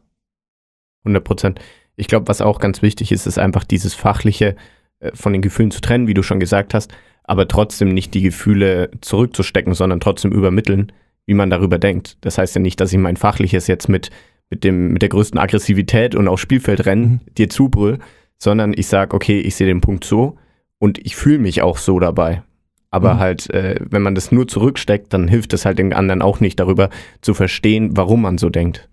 [1.03, 1.59] 100 Prozent.
[1.95, 4.55] Ich glaube, was auch ganz wichtig ist, ist einfach dieses Fachliche
[4.99, 8.21] äh, von den Gefühlen zu trennen, wie du schon gesagt hast, aber trotzdem nicht die
[8.21, 10.91] Gefühle zurückzustecken, sondern trotzdem übermitteln,
[11.25, 12.17] wie man darüber denkt.
[12.21, 14.11] Das heißt ja nicht, dass ich mein Fachliches jetzt mit,
[14.49, 17.35] mit, dem, mit der größten Aggressivität und auf Spielfeldrennen Mhm.
[17.35, 17.97] dir zubrüll,
[18.37, 20.37] sondern ich sage, okay, ich sehe den Punkt so
[20.85, 22.43] und ich fühle mich auch so dabei.
[22.91, 23.19] Aber Mhm.
[23.19, 26.59] halt, äh, wenn man das nur zurücksteckt, dann hilft es halt dem anderen auch nicht
[26.59, 26.89] darüber
[27.21, 28.87] zu verstehen, warum man so denkt.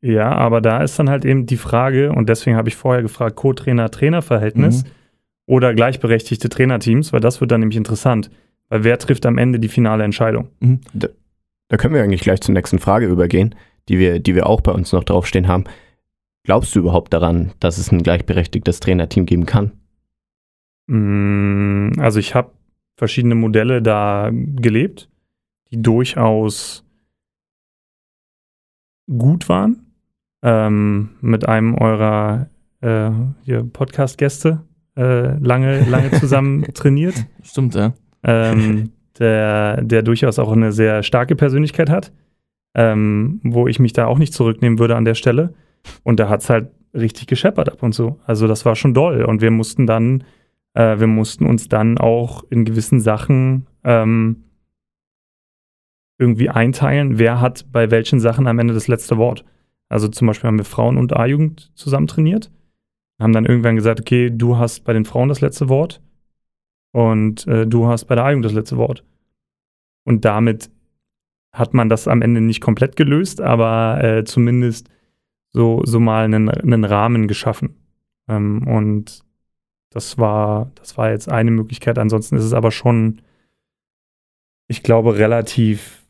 [0.00, 3.36] Ja, aber da ist dann halt eben die Frage, und deswegen habe ich vorher gefragt,
[3.36, 4.88] Co-Trainer-Trainer-Verhältnis Mhm.
[5.46, 8.30] oder gleichberechtigte Trainerteams, weil das wird dann nämlich interessant.
[8.68, 10.48] Weil wer trifft am Ende die finale Entscheidung?
[11.68, 13.54] Da können wir eigentlich gleich zur nächsten Frage übergehen,
[13.88, 15.64] die wir, die wir auch bei uns noch draufstehen haben.
[16.44, 19.72] Glaubst du überhaupt daran, dass es ein gleichberechtigtes Trainerteam geben kann?
[20.86, 22.52] Mm, Also ich habe
[22.96, 25.08] verschiedene Modelle da gelebt,
[25.70, 26.84] die durchaus
[29.10, 29.80] gut waren.
[30.42, 32.50] Ähm, mit einem eurer
[32.82, 33.10] äh,
[33.72, 34.62] Podcast-Gäste
[34.96, 37.14] äh, lange, lange zusammen trainiert.
[37.42, 37.94] Stimmt, ja.
[38.22, 42.12] ähm, der, der durchaus auch eine sehr starke Persönlichkeit hat,
[42.74, 45.54] ähm, wo ich mich da auch nicht zurücknehmen würde an der Stelle.
[46.02, 48.20] Und da hat es halt richtig gescheppert ab und zu.
[48.26, 49.24] Also das war schon doll.
[49.24, 50.24] Und wir mussten dann,
[50.74, 54.44] äh, wir mussten uns dann auch in gewissen Sachen ähm,
[56.18, 59.44] irgendwie einteilen, wer hat bei welchen Sachen am Ende das letzte Wort.
[59.88, 62.50] Also zum Beispiel haben wir Frauen- und A-Jugend zusammen trainiert,
[63.18, 66.00] haben dann irgendwann gesagt, okay, du hast bei den Frauen das letzte Wort
[66.92, 69.04] und äh, du hast bei der A-Jugend das letzte Wort.
[70.04, 70.70] Und damit
[71.52, 74.88] hat man das am Ende nicht komplett gelöst, aber äh, zumindest
[75.50, 77.76] so, so mal einen, einen Rahmen geschaffen.
[78.28, 79.24] Ähm, und
[79.94, 81.98] das war, das war jetzt eine Möglichkeit.
[81.98, 83.22] Ansonsten ist es aber schon,
[84.66, 86.04] ich glaube, relativ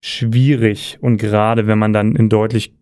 [0.00, 0.98] schwierig.
[1.00, 2.74] Und gerade wenn man dann in deutlich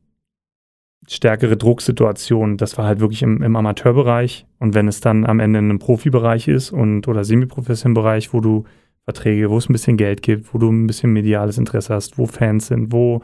[1.07, 4.47] stärkere Drucksituationen, das war halt wirklich im, im Amateurbereich.
[4.59, 8.40] Und wenn es dann am Ende in einem Profibereich ist und oder semiprofessionellen Bereich, wo
[8.40, 8.64] du
[9.05, 12.25] Verträge, wo es ein bisschen Geld gibt, wo du ein bisschen mediales Interesse hast, wo
[12.27, 13.21] Fans sind, wo,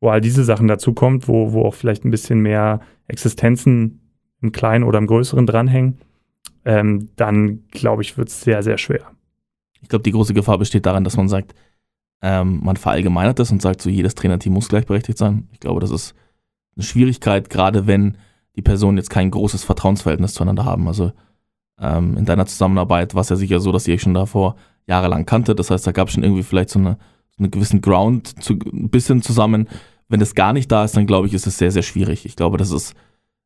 [0.00, 4.00] wo all diese Sachen dazu wo, wo auch vielleicht ein bisschen mehr Existenzen
[4.40, 5.98] im Kleinen oder im Größeren dranhängen,
[6.66, 9.12] ähm, dann glaube ich, wird es sehr, sehr schwer.
[9.80, 11.54] Ich glaube, die große Gefahr besteht darin, dass man sagt,
[12.22, 15.48] ähm, man verallgemeinert das und sagt, so jedes Trainerteam muss gleichberechtigt sein.
[15.52, 16.14] Ich glaube, das ist
[16.74, 18.18] eine Schwierigkeit, gerade wenn
[18.56, 20.88] die Personen jetzt kein großes Vertrauensverhältnis zueinander haben.
[20.88, 21.12] Also
[21.80, 25.24] ähm, in deiner Zusammenarbeit war es ja sicher so, dass ihr euch schon davor jahrelang
[25.24, 25.54] kannte.
[25.54, 26.98] Das heißt, da gab es schon irgendwie vielleicht so eine,
[27.30, 29.68] so einen gewissen Ground zu, ein bisschen zusammen.
[30.08, 32.26] Wenn das gar nicht da ist, dann glaube ich, ist es sehr, sehr schwierig.
[32.26, 32.94] Ich glaube, das ist,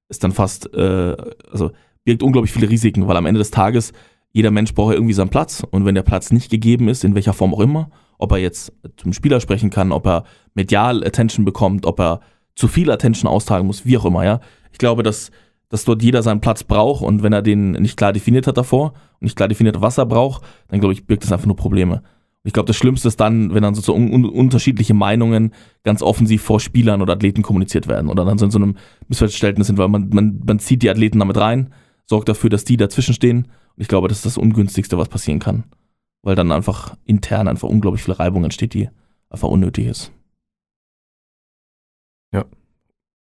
[0.09, 1.17] ist dann fast, äh,
[1.51, 1.73] also
[2.11, 3.93] birgt unglaublich viele Risiken, weil am Ende des Tages
[4.33, 5.65] jeder Mensch braucht ja irgendwie seinen Platz.
[5.71, 8.73] Und wenn der Platz nicht gegeben ist, in welcher Form auch immer, ob er jetzt
[8.97, 12.21] zum Spieler sprechen kann, ob er medial Attention bekommt, ob er
[12.57, 14.41] zu viel Attention austragen muss, wie auch immer, ja.
[14.73, 15.31] Ich glaube, dass,
[15.69, 18.95] dass dort jeder seinen Platz braucht und wenn er den nicht klar definiert hat davor
[19.21, 21.57] und nicht klar definiert hat, was er braucht, dann glaube ich, birgt das einfach nur
[21.57, 22.03] Probleme.
[22.43, 25.53] Ich glaube, das Schlimmste ist dann, wenn dann so, so un un unterschiedliche Meinungen
[25.85, 28.77] ganz offensiv vor Spielern oder Athleten kommuniziert werden oder dann so in so einem
[29.09, 31.71] Missverständnis sind, weil man, man, man zieht die Athleten damit rein,
[32.11, 35.39] sorgt dafür, dass die dazwischen stehen und ich glaube, das ist das Ungünstigste, was passieren
[35.39, 35.65] kann.
[36.23, 38.91] Weil dann einfach intern einfach unglaublich viel Reibung entsteht, die
[39.31, 40.13] einfach unnötig ist.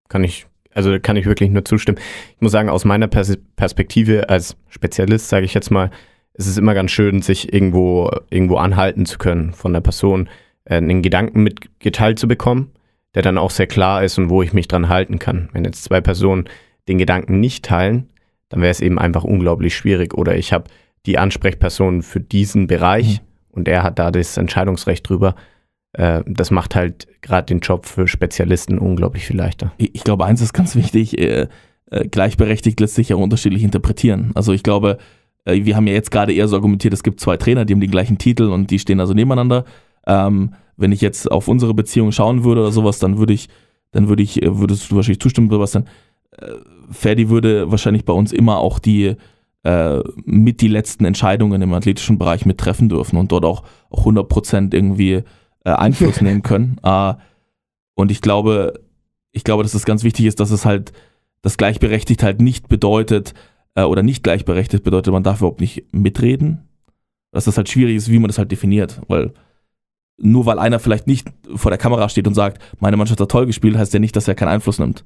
[0.10, 2.00] Kann ich, also kann ich wirklich nur zustimmen.
[2.36, 5.92] Ich muss sagen, aus meiner Pers Perspektive als Spezialist, sage ich jetzt mal,
[6.34, 10.30] ist es immer ganz schön, sich irgendwo, irgendwo anhalten zu können von der Person,
[10.66, 12.72] äh, einen Gedanken mitgeteilt zu bekommen,
[13.14, 15.50] der dann auch sehr klar ist und wo ich mich dran halten kann.
[15.54, 16.46] Wenn jetzt zwei Personen
[16.88, 18.10] den Gedanken nicht teilen,
[18.50, 20.14] dann wäre es eben einfach unglaublich schwierig.
[20.14, 20.66] Oder ich habe
[21.06, 23.26] die Ansprechperson für diesen Bereich Mhm.
[23.52, 25.36] und er hat da das Entscheidungsrecht drüber.
[25.94, 29.72] Äh, das macht halt gerade den Job für Spezialisten unglaublich viel leichter.
[29.78, 31.48] Ich glaube, eins ist ganz wichtig, äh,
[31.92, 34.32] äh, gleichberechtigt lässt sich ja unterschiedlich interpretieren.
[34.36, 34.98] Also ich glaube,
[35.46, 37.82] äh, wir haben ja jetzt gerade eher so argumentiert, es gibt zwei Trainer, die haben
[37.82, 39.66] den gleichen Titel und die stehen also nebeneinander.
[40.06, 43.50] Ähm, wenn ich jetzt auf unsere Beziehung schauen würde oder sowas, dann würde ich,
[43.92, 45.86] dann würde ich, äh, würdest du wahrscheinlich zustimmen, Sebastian.
[46.32, 46.56] Äh,
[46.92, 49.16] Ferdi würde wahrscheinlich bei uns immer auch die,
[49.64, 54.74] äh, mit die letzten Entscheidungen im athletischen Bereich mittreffen dürfen und dort auch, auch 100%
[54.74, 55.24] irgendwie
[55.66, 56.78] äh, Einfluss nehmen können.
[56.84, 57.14] Äh,
[57.96, 58.80] und ich glaube,
[59.32, 60.94] ich glaube, dass es ganz wichtig ist, dass es halt,
[61.42, 63.34] das gleichberechtigt halt nicht bedeutet,
[63.76, 66.70] äh, oder nicht gleichberechtigt bedeutet, man darf überhaupt nicht mitreden.
[67.32, 69.34] Dass das halt schwierig ist, wie man das halt definiert, weil
[70.18, 73.46] nur weil einer vielleicht nicht vor der Kamera steht und sagt, meine Mannschaft hat toll
[73.46, 75.06] gespielt, heißt ja nicht, dass er keinen Einfluss nimmt.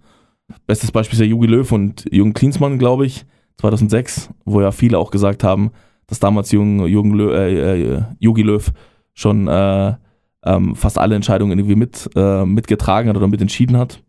[0.67, 3.25] Bestes Beispiel ist ja Jogi Löw und Jürgen Klinsmann, glaube ich,
[3.58, 5.71] 2006, wo ja viele auch gesagt haben,
[6.08, 8.71] dass damals Jürgen, Jürgen Löw, äh, äh, Jogi Löw
[9.13, 9.95] schon äh,
[10.43, 14.03] ähm, fast alle Entscheidungen irgendwie mit, äh, mitgetragen hat oder mitentschieden hat.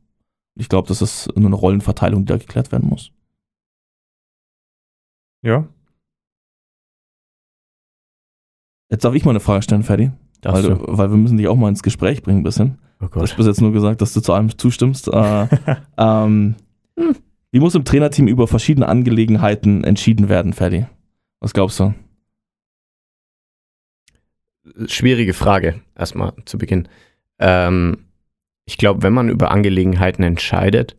[0.57, 3.12] Ich glaube, das ist nur eine Rollenverteilung, die da geklärt werden muss.
[5.42, 5.68] Ja.
[8.90, 10.11] Jetzt darf ich mal eine Frage stellen, Ferdi.
[10.42, 12.79] Weil, weil wir müssen dich auch mal ins Gespräch bringen ein bisschen.
[13.00, 13.37] Oh Du hast Gott.
[13.38, 15.09] bis jetzt nur gesagt, dass du zu allem zustimmst.
[15.09, 15.46] Äh,
[15.98, 16.54] ähm,
[17.50, 20.87] wie muss im Trainerteam über verschiedene Angelegenheiten entschieden werden, Ferdi?
[21.40, 21.94] Was glaubst du?
[24.87, 26.88] Schwierige Frage, erstmal zu Beginn.
[27.38, 27.98] Ähm,
[28.64, 30.96] ich glaube, wenn man über Angelegenheiten entscheidet,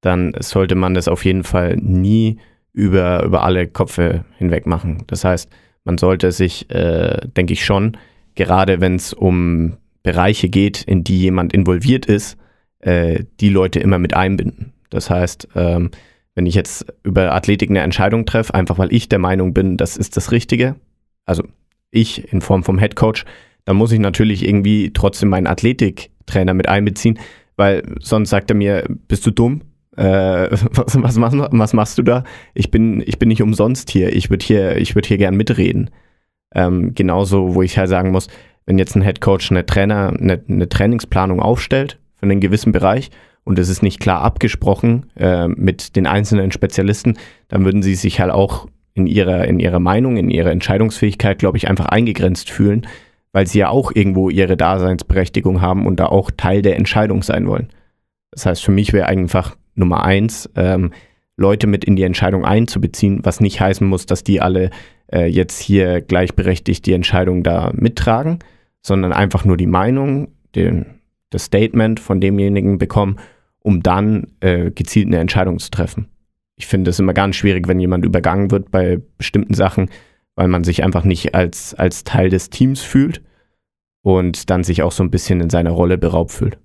[0.00, 2.38] dann sollte man das auf jeden Fall nie
[2.72, 5.02] über, über alle Köpfe hinweg machen.
[5.08, 5.50] Das heißt,
[5.84, 7.96] man sollte sich, äh, denke ich schon,
[8.36, 12.36] gerade wenn es um Bereiche geht, in die jemand involviert ist,
[12.80, 14.72] äh, die Leute immer mit einbinden.
[14.90, 15.90] Das heißt, ähm,
[16.34, 19.96] wenn ich jetzt über Athletik eine Entscheidung treffe, einfach weil ich der Meinung bin, das
[19.96, 20.76] ist das Richtige,
[21.24, 21.44] also
[21.90, 23.24] ich in Form vom Head Coach,
[23.64, 27.18] dann muss ich natürlich irgendwie trotzdem meinen Athletiktrainer mit einbeziehen,
[27.56, 29.62] weil sonst sagt er mir, bist du dumm?
[29.96, 32.24] Äh, was, was, machst, was machst du da?
[32.54, 34.14] Ich bin, ich bin nicht umsonst hier.
[34.14, 35.90] Ich würde hier, ich würde hier gern mitreden.
[36.54, 38.28] Ähm, genauso, wo ich halt sagen muss,
[38.70, 43.10] wenn jetzt ein Head Coach eine Trainer, eine, eine Trainingsplanung aufstellt für einen gewissen Bereich
[43.42, 48.20] und es ist nicht klar abgesprochen äh, mit den einzelnen Spezialisten, dann würden sie sich
[48.20, 52.86] halt auch in ihrer, in ihrer Meinung, in ihrer Entscheidungsfähigkeit, glaube ich, einfach eingegrenzt fühlen,
[53.32, 57.48] weil sie ja auch irgendwo ihre Daseinsberechtigung haben und da auch Teil der Entscheidung sein
[57.48, 57.70] wollen.
[58.30, 60.92] Das heißt, für mich wäre einfach Nummer eins, ähm,
[61.36, 64.70] Leute mit in die Entscheidung einzubeziehen, was nicht heißen muss, dass die alle
[65.12, 68.38] äh, jetzt hier gleichberechtigt die Entscheidung da mittragen,
[68.82, 70.86] sondern einfach nur die Meinung, den,
[71.30, 73.16] das Statement von demjenigen bekommen,
[73.60, 76.08] um dann äh, gezielt eine Entscheidung zu treffen.
[76.56, 79.90] Ich finde es immer ganz schwierig, wenn jemand übergangen wird bei bestimmten Sachen,
[80.34, 83.22] weil man sich einfach nicht als, als Teil des Teams fühlt
[84.02, 86.58] und dann sich auch so ein bisschen in seiner Rolle beraubt fühlt.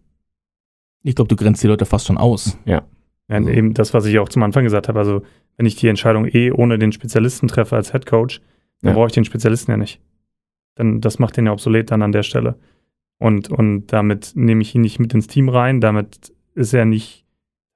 [1.04, 2.58] Ich glaube, du grenzt die Leute fast schon aus.
[2.66, 2.84] Ja,
[3.30, 5.00] eben das, was ich auch zum Anfang gesagt habe.
[5.00, 5.22] Also,
[5.58, 8.42] wenn ich die Entscheidung eh ohne den Spezialisten treffe als Head Coach,
[8.82, 8.96] dann Ja.
[8.96, 10.00] brauche ich den Spezialisten ja nicht.
[10.76, 12.56] Dann, das macht den ja obsolet dann an der Stelle.
[13.18, 15.82] Und, und damit nehme ich ihn nicht mit ins Team rein.
[15.82, 17.26] Damit ist er nicht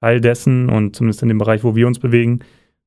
[0.00, 2.40] Teil dessen und zumindest in dem Bereich, wo wir uns bewegen,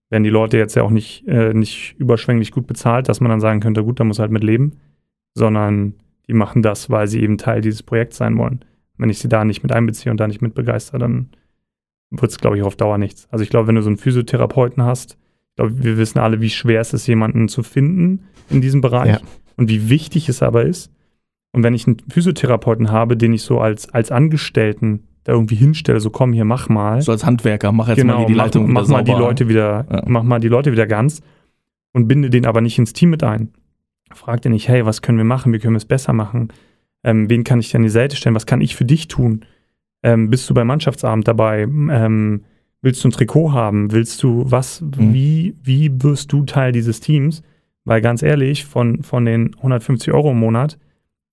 [0.09, 3.39] werden die Leute jetzt ja auch nicht, äh, nicht überschwänglich gut bezahlt, dass man dann
[3.39, 4.73] sagen könnte, gut, da muss er halt mit leben,
[5.33, 5.93] sondern
[6.27, 8.63] die machen das, weil sie eben Teil dieses Projekts sein wollen.
[8.97, 11.29] Wenn ich sie da nicht mit einbeziehe und da nicht mit begeister, dann
[12.11, 13.27] wird es, glaube ich, auf Dauer nichts.
[13.31, 15.17] Also ich glaube, wenn du so einen Physiotherapeuten hast,
[15.49, 19.19] ich glaube, wir wissen alle, wie schwer es ist, jemanden zu finden in diesem Bereich
[19.19, 19.21] Ja.
[19.57, 20.91] Und wie wichtig es aber ist.
[21.51, 25.99] Und wenn ich einen Physiotherapeuten habe, den ich so als, als Angestellten da irgendwie hinstelle,
[25.99, 27.01] so komm hier, mach mal.
[27.01, 29.11] So als Handwerker, mach jetzt genau, mal die mach, Leitung mach wieder mal die.
[29.11, 30.03] Leute wieder, Ja.
[30.07, 31.21] mach mal die Leute wieder ganz
[31.93, 33.49] und binde den aber nicht ins Team mit ein.
[34.13, 35.53] Frag den nicht, hey, was können wir machen?
[35.53, 36.49] Wie können wir es besser machen?
[37.03, 38.35] Ähm, wen kann ich dir an die Seite stellen?
[38.35, 39.45] Was kann ich für dich tun?
[40.03, 41.63] Ähm, bist du beim Mannschaftsabend dabei?
[41.63, 42.43] Ähm,
[42.81, 43.91] willst du ein Trikot haben?
[43.91, 44.81] Willst du was?
[44.81, 45.13] Mhm.
[45.13, 47.43] Wie, wie wirst du Teil dieses Teams?
[47.85, 50.77] Weil ganz ehrlich, von, von den 150 Euro im Monat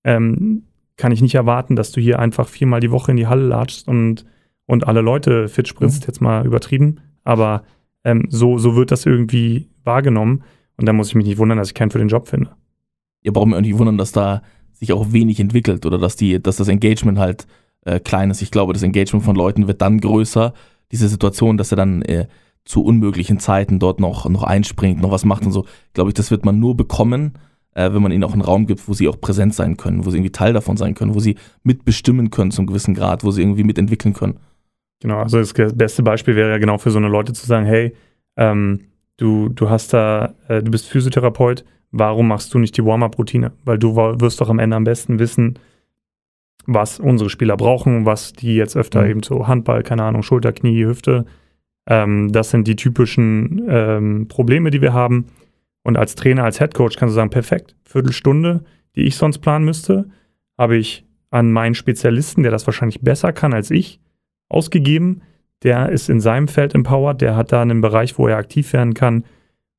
[0.05, 0.65] ähm,
[0.97, 3.89] kann ich nicht erwarten, dass du hier einfach viermal die Woche in die Halle latschst
[3.89, 4.27] und,
[4.67, 7.01] und alle Leute fit spritzt, jetzt mal übertrieben.
[7.25, 7.63] Aber
[8.05, 10.43] ähm, so, so wird das irgendwie wahrgenommen.
[10.77, 12.51] Und da muss ich mich nicht wundern, dass ich keinen für den Job finde.
[13.23, 16.43] Ihr braucht mir auch nicht wundern, dass da sich auch wenig entwickelt oder dass, die,
[16.43, 17.47] dass das Engagement halt
[17.85, 18.43] äh, klein ist.
[18.43, 20.55] Ich glaube, das Engagement von Leuten wird dann größer.
[20.91, 22.27] Diese Situation, dass er dann äh,
[22.71, 26.31] zu unmöglichen Zeiten dort noch, noch einspringt, noch was macht und so, glaube ich, das
[26.31, 27.35] wird man nur bekommen,
[27.75, 30.11] äh, wenn man ihnen auch einen Raum gibt, wo sie auch präsent sein können, wo
[30.11, 33.43] sie irgendwie Teil davon sein können, wo sie mitbestimmen können zum gewissen Grad, wo sie
[33.43, 34.39] irgendwie mitentwickeln können.
[35.01, 37.95] Genau, also das beste Beispiel wäre ja genau für so eine Leute zu sagen, hey,
[38.37, 38.81] ähm,
[39.17, 43.53] du, du hast da, äh, du bist Physiotherapeut, warum machst du nicht die Warm-up-Routine?
[43.65, 45.59] Weil du wirst doch am Ende am besten wissen,
[46.67, 49.11] was unsere Spieler brauchen, was die jetzt öfter Mhm.
[49.11, 51.25] eben so Handball, keine Ahnung, Schulter, Knie, Hüfte.
[51.87, 55.27] Ähm, das sind die typischen ähm, Probleme, die wir haben.
[55.83, 58.65] Und als Trainer, als Headcoach kannst du sagen, perfekt, Viertelstunde,
[58.97, 60.09] die ich sonst planen müsste,
[60.59, 64.01] habe ich an meinen Spezialisten, der das wahrscheinlich besser kann als ich,
[64.49, 65.23] ausgegeben.
[65.63, 68.95] Der ist in seinem Feld empowered, der hat da einen Bereich, wo er aktiv werden
[68.95, 69.25] kann.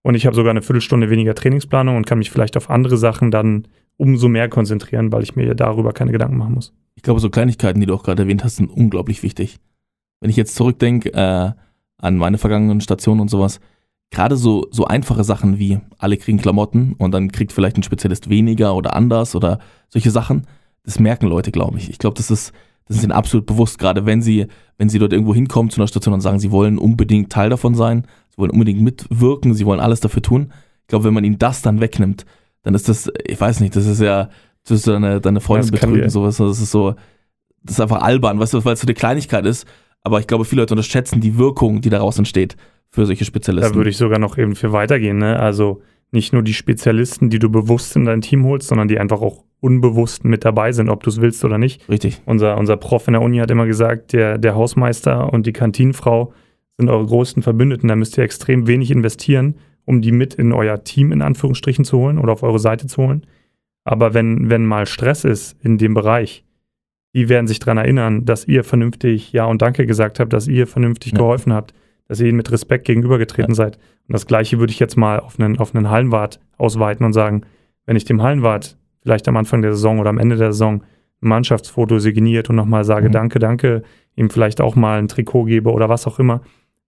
[0.04, 3.30] Und ich habe sogar eine Viertelstunde weniger Trainingsplanung und kann mich vielleicht auf andere Sachen
[3.30, 6.74] dann umso mehr konzentrieren, weil ich mir darüber keine Gedanken machen muss.
[6.96, 9.60] Ich glaube, so Kleinigkeiten, die du auch gerade erwähnt hast, sind unglaublich wichtig.
[10.20, 11.52] Wenn ich jetzt zurückdenke äh,
[12.02, 13.60] an meine vergangenen Stationen und sowas,
[14.12, 18.30] gerade so, so einfache Sachen wie alle kriegen Klamotten und dann kriegt vielleicht ein Spezialist
[18.30, 20.46] weniger oder anders oder solche Sachen,
[20.84, 21.90] das merken Leute, glaube ich.
[21.90, 22.52] Ich glaube, das ist,
[22.86, 25.88] das ist ihnen absolut bewusst, gerade wenn sie, wenn sie dort irgendwo hinkommen zu einer
[25.88, 29.80] Station und sagen, sie wollen unbedingt Teil davon sein, sie wollen unbedingt mitwirken, sie wollen
[29.80, 30.52] alles dafür tun.
[30.82, 32.26] Ich glaube, wenn man ihnen das dann wegnimmt,
[32.64, 34.30] dann ist das, ich weiß nicht, das ist ja,
[34.64, 36.96] das ist deine, deine Freundin betrügen, sowas, das ist so,
[37.64, 39.66] das ist einfach albern, weißt du, weil es so eine Kleinigkeit ist,
[40.04, 42.58] aber ich glaube, viele Leute unterschätzen die Wirkung, die daraus entsteht
[42.90, 43.72] für solche Spezialisten.
[43.72, 45.18] Da würde ich sogar noch eben für weitergehen.
[45.18, 45.40] Ne?
[45.40, 49.22] Also nicht nur die Spezialisten, die du bewusst in dein Team holst, sondern die einfach
[49.22, 51.88] auch unbewusst mit dabei sind, ob du es willst oder nicht.
[51.88, 52.22] Richtig.
[52.26, 56.34] Unser, unser Prof in der Uni hat immer gesagt, der, der Hausmeister und die Kantinenfrau
[56.78, 57.88] sind eure größten Verbündeten.
[57.88, 62.00] Da müsst ihr extrem wenig investieren, um die mit in euer Team in Anführungsstrichen zu
[62.00, 63.26] holen oder auf eure Seite zu holen.
[63.84, 66.44] Aber wenn, wenn mal Stress ist in dem Bereich,
[67.14, 70.68] die werden sich daran erinnern, dass ihr vernünftig Ja und Danke gesagt habt, dass ihr
[70.68, 71.20] vernünftig Ja.
[71.20, 71.74] geholfen habt,
[72.08, 73.78] dass ihr ihnen mit Respekt gegenübergetreten seid.
[74.08, 77.42] Und das Gleiche würde ich jetzt mal auf einen, auf einen Hallenwart ausweiten und sagen,
[77.86, 80.84] wenn ich dem Hallenwart vielleicht am Anfang der Saison oder am Ende der Saison
[81.22, 83.14] ein Mannschaftsfoto signiert und nochmal sage, Mhm.
[83.14, 83.84] danke, danke,
[84.16, 86.42] ihm vielleicht auch mal ein Trikot gebe oder was auch immer,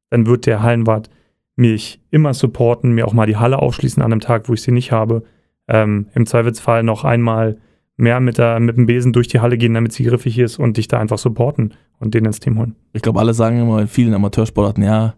[0.10, 1.10] dann wird der Hallenwart
[1.56, 4.72] mich immer supporten, mir auch mal die Halle aufschließen an einem Tag, wo ich sie
[4.72, 5.24] nicht habe.
[5.68, 7.58] Ähm, Im Zweifelsfall noch einmal
[7.98, 10.78] mehr mit, der, mit dem Besen durch die Halle gehen, damit sie griffig ist und
[10.78, 12.76] dich da einfach supporten und den ins Team holen.
[12.94, 15.16] Ich glaube, alle sagen immer in vielen Amateursportarten, ja,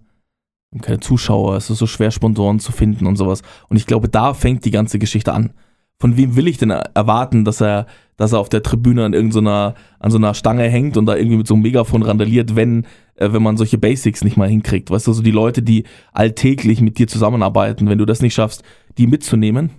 [0.72, 3.42] wir haben keine Zuschauer, es ist so schwer, Sponsoren zu finden und sowas.
[3.70, 5.54] Und ich glaube, da fängt die ganze Geschichte an.
[5.98, 7.86] Von wem will ich denn erwarten, dass er,
[8.18, 11.38] dass er auf der Tribüne an irgendeiner, an so einer Stange hängt und da irgendwie
[11.38, 12.86] mit so einem Megafon randaliert, wenn,
[13.16, 14.92] äh, wenn man solche Basics nicht mal hinkriegt?
[14.92, 18.64] Weißt du, so die Leute, die alltäglich mit dir zusammenarbeiten, wenn du das nicht schaffst,
[18.98, 19.70] die mitzunehmen,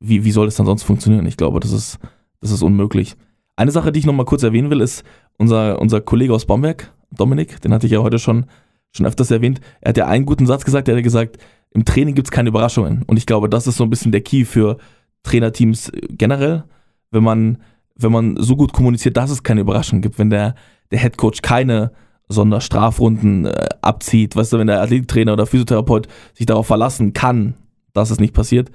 [0.00, 1.26] wie, wie soll das dann sonst funktionieren?
[1.26, 2.00] Ich glaube, das ist,
[2.42, 3.16] das ist unmöglich.
[3.56, 5.04] Eine Sache, die ich noch mal kurz erwähnen will, ist
[5.38, 8.46] unser, unser Kollege aus Bamberg, Dominik, den hatte ich ja heute schon,
[8.90, 9.60] schon öfters erwähnt.
[9.80, 11.38] Er hat ja einen guten Satz gesagt, er hat gesagt,
[11.70, 13.02] im Training gibt es keine Überraschungen.
[13.06, 14.76] Und ich glaube, das ist so ein bisschen der Key für
[15.22, 16.64] Trainerteams generell,
[17.10, 17.58] wenn man,
[17.94, 20.54] wenn man so gut kommuniziert, dass es keine Überraschungen gibt, wenn der,
[20.90, 21.92] der Headcoach keine
[22.28, 27.54] Sonderstrafrunden äh, abzieht, weißt du, wenn der Athletiktrainer oder Physiotherapeut sich darauf verlassen kann,
[27.92, 28.70] dass es nicht passiert,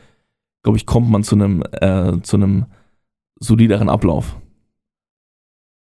[0.63, 2.65] glaube ich, kommt man zu einem, äh, zu einem
[3.39, 4.39] solideren Ablauf.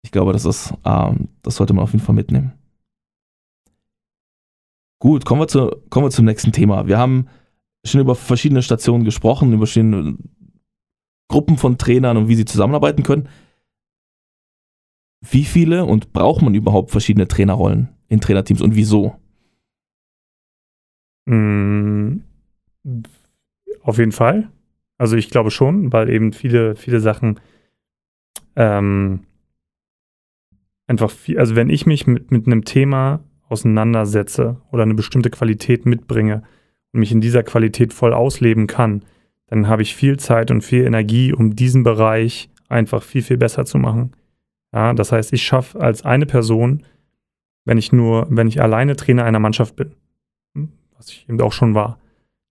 [0.02, 2.54] Ich glaube, das ist, ähm, das sollte man auf jeden Fall mitnehmen.
[5.00, 6.88] Gut, kommen wir, zu, kommen wir zum nächsten Thema.
[6.88, 7.28] Wir haben
[7.86, 10.18] schon über verschiedene Stationen gesprochen, über verschiedene
[11.30, 13.30] Gruppen von Trainern und wie sie zusammenarbeiten können.
[15.22, 19.16] Wie viele und braucht man überhaupt verschiedene Trainerrollen in Trainerteams und wieso?
[21.26, 22.22] Mm,
[23.84, 24.50] auf jeden Fall.
[25.00, 27.40] Also ich glaube schon, weil eben viele, viele Sachen
[28.56, 29.22] ähm,
[30.86, 35.86] einfach viel, also wenn ich mich mit, mit einem Thema auseinandersetze oder eine bestimmte Qualität
[35.86, 36.44] mitbringe
[36.92, 39.06] und mich in dieser Qualität voll ausleben kann,
[39.48, 43.66] dann habe ich viel Zeit und viel Energie, um diesen Bereich einfach viel, viel besser
[43.66, 44.12] zu machen.
[44.74, 46.84] Ja, das heißt, ich schaffe als eine Person,
[47.66, 49.94] wenn ich nur, wenn ich alleine Trainer einer Mannschaft bin,
[50.98, 52.00] was ich eben auch schon war,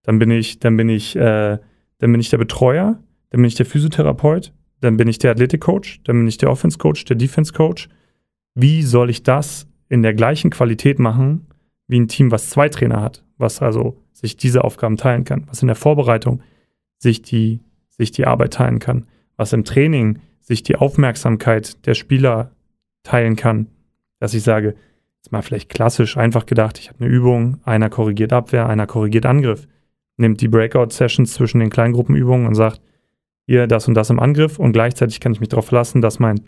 [0.03, 1.59] dann bin ich, dann bin ich, äh,
[1.99, 2.99] dann bin ich der Betreuer,
[3.31, 6.79] dann bin ich der Physiotherapeut, dann bin ich der Athletikcoach, dann bin ich der Offense
[6.79, 7.89] Coach, der Defense Coach.
[8.55, 11.47] Wie soll ich das in der gleichen Qualität machen
[11.87, 15.63] wie ein Team, was zwei Trainer hat, was also sich diese Aufgaben teilen kann, was
[15.63, 16.43] in der Vorbereitung
[16.99, 19.07] sich die, sich die Arbeit teilen kann,
[19.37, 22.53] was im Training sich die Aufmerksamkeit der Spieler
[23.03, 23.69] teilen kann,
[24.19, 24.75] dass ich sage,
[25.17, 29.27] jetzt mal vielleicht klassisch einfach gedacht, ich habe eine Übung, einer korrigiert Abwehr, einer korrigiert
[29.27, 29.67] Angriff,
[30.19, 32.81] nimmt die Breakout-Sessions zwischen den Kleingruppenübungen und sagt,
[33.47, 36.41] hier das und das im Angriff und gleichzeitig kann ich mich darauf verlassen, dass mein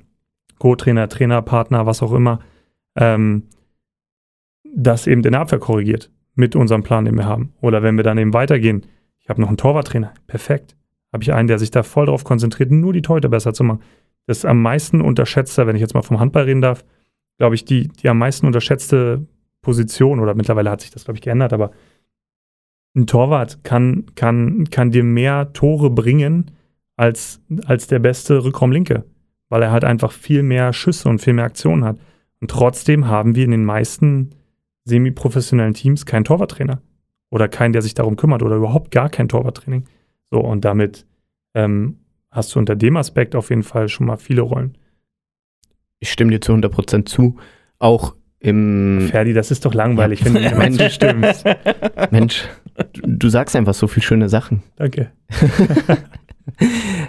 [0.59, 2.41] Co-Trainer, Trainer, Partner, was auch immer,
[2.97, 3.45] ähm,
[4.75, 7.55] das eben in der Abwehr korrigiert mit unserem Plan, den wir haben.
[7.61, 8.85] Oder wenn wir dann eben weitergehen,
[9.19, 10.77] ich habe noch einen Torwarttrainer, perfekt.
[11.13, 13.83] Habe ich einen, der sich da voll darauf konzentriert, nur die Torhüter besser zu machen.
[14.27, 16.85] Das ist am meisten unterschätzte, wenn ich jetzt mal vom Handball reden darf,
[17.39, 19.27] glaube ich, die, die am meisten unterschätzte
[19.63, 21.71] Position, oder mittlerweile hat sich das, glaube ich, geändert, aber
[22.95, 26.51] ein Torwart kann, kann, kann dir mehr Tore bringen
[26.97, 29.05] als, als der beste Rückraumlinke,
[29.49, 31.99] weil er halt einfach viel mehr Schüsse und viel mehr Aktionen hat.
[32.41, 34.31] Und trotzdem haben wir in den meisten
[34.85, 36.83] semi-professionellen Teams keinen Torwarttrainer
[37.31, 39.85] oder keinen, der sich darum kümmert oder überhaupt gar kein Torwarttraining.
[40.31, 41.07] So, und damit
[41.55, 41.99] ähm,
[42.31, 44.77] hast du unter dem Aspekt auf jeden Fall schon mal viele Rollen.
[46.01, 47.37] Ich stimme dir zu 100% zu.
[47.79, 49.09] Auch im.
[49.11, 50.71] Ferdi, das ist doch langweilig, wenn du mir mal
[52.11, 52.49] Mensch.
[52.93, 54.63] Du, sagst einfach so viel schöne Sachen.
[54.77, 55.11] Danke.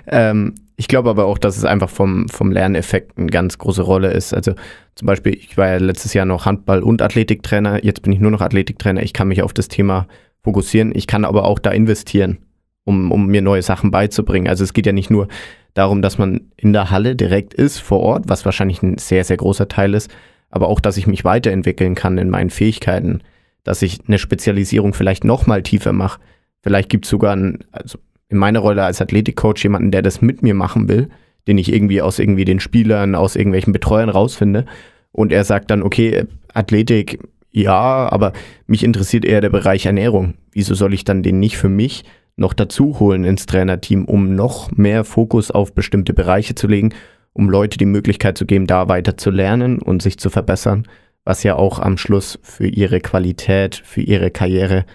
[0.07, 4.11] Ähm, ich glaube aber auch, dass es einfach vom, vom Lerneffekt eine ganz große Rolle
[4.11, 4.33] ist.
[4.33, 4.53] Also
[4.95, 8.31] zum Beispiel, ich war ja letztes Jahr noch Handball- und Athletiktrainer, jetzt bin ich nur
[8.31, 9.03] noch Athletiktrainer.
[9.03, 10.07] Ich kann mich auf das Thema
[10.43, 10.91] fokussieren.
[10.95, 12.39] Ich kann aber auch da investieren,
[12.83, 14.47] um, um mir neue Sachen beizubringen.
[14.47, 15.27] Also es geht ja nicht nur
[15.73, 19.37] darum, dass man in der Halle direkt ist, vor Ort, was wahrscheinlich ein sehr, sehr
[19.37, 20.11] großer Teil ist,
[20.49, 23.21] aber auch, dass ich mich weiterentwickeln kann in meinen Fähigkeiten,
[23.63, 26.19] dass ich eine Spezialisierung vielleicht nochmal tiefer mache.
[26.61, 27.97] Vielleicht gibt es sogar einen, also
[28.29, 31.09] in meiner Rolle als Athletikcoach jemanden, der das mit mir machen will,
[31.47, 34.65] den ich irgendwie aus irgendwie den Spielern, aus irgendwelchen Betreuern rausfinde.
[35.11, 37.19] Und er sagt dann, okay, Athletik,
[37.51, 38.31] ja, aber
[38.65, 40.35] mich interessiert eher der Bereich Ernährung.
[40.51, 42.03] Wieso soll ich dann den nicht für mich
[42.37, 46.93] noch dazu holen ins Trainerteam, um noch mehr Fokus auf bestimmte Bereiche zu legen,
[47.33, 50.87] um Leute die Möglichkeit zu geben, da weiter zu lernen und sich zu verbessern,
[51.23, 54.85] was ja auch am Schluss für ihre Qualität, für ihre Karriere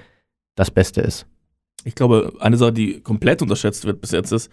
[0.55, 1.27] das Beste ist.
[1.85, 4.51] Ich glaube, eine Sache, die komplett unterschätzt wird bis jetzt, ist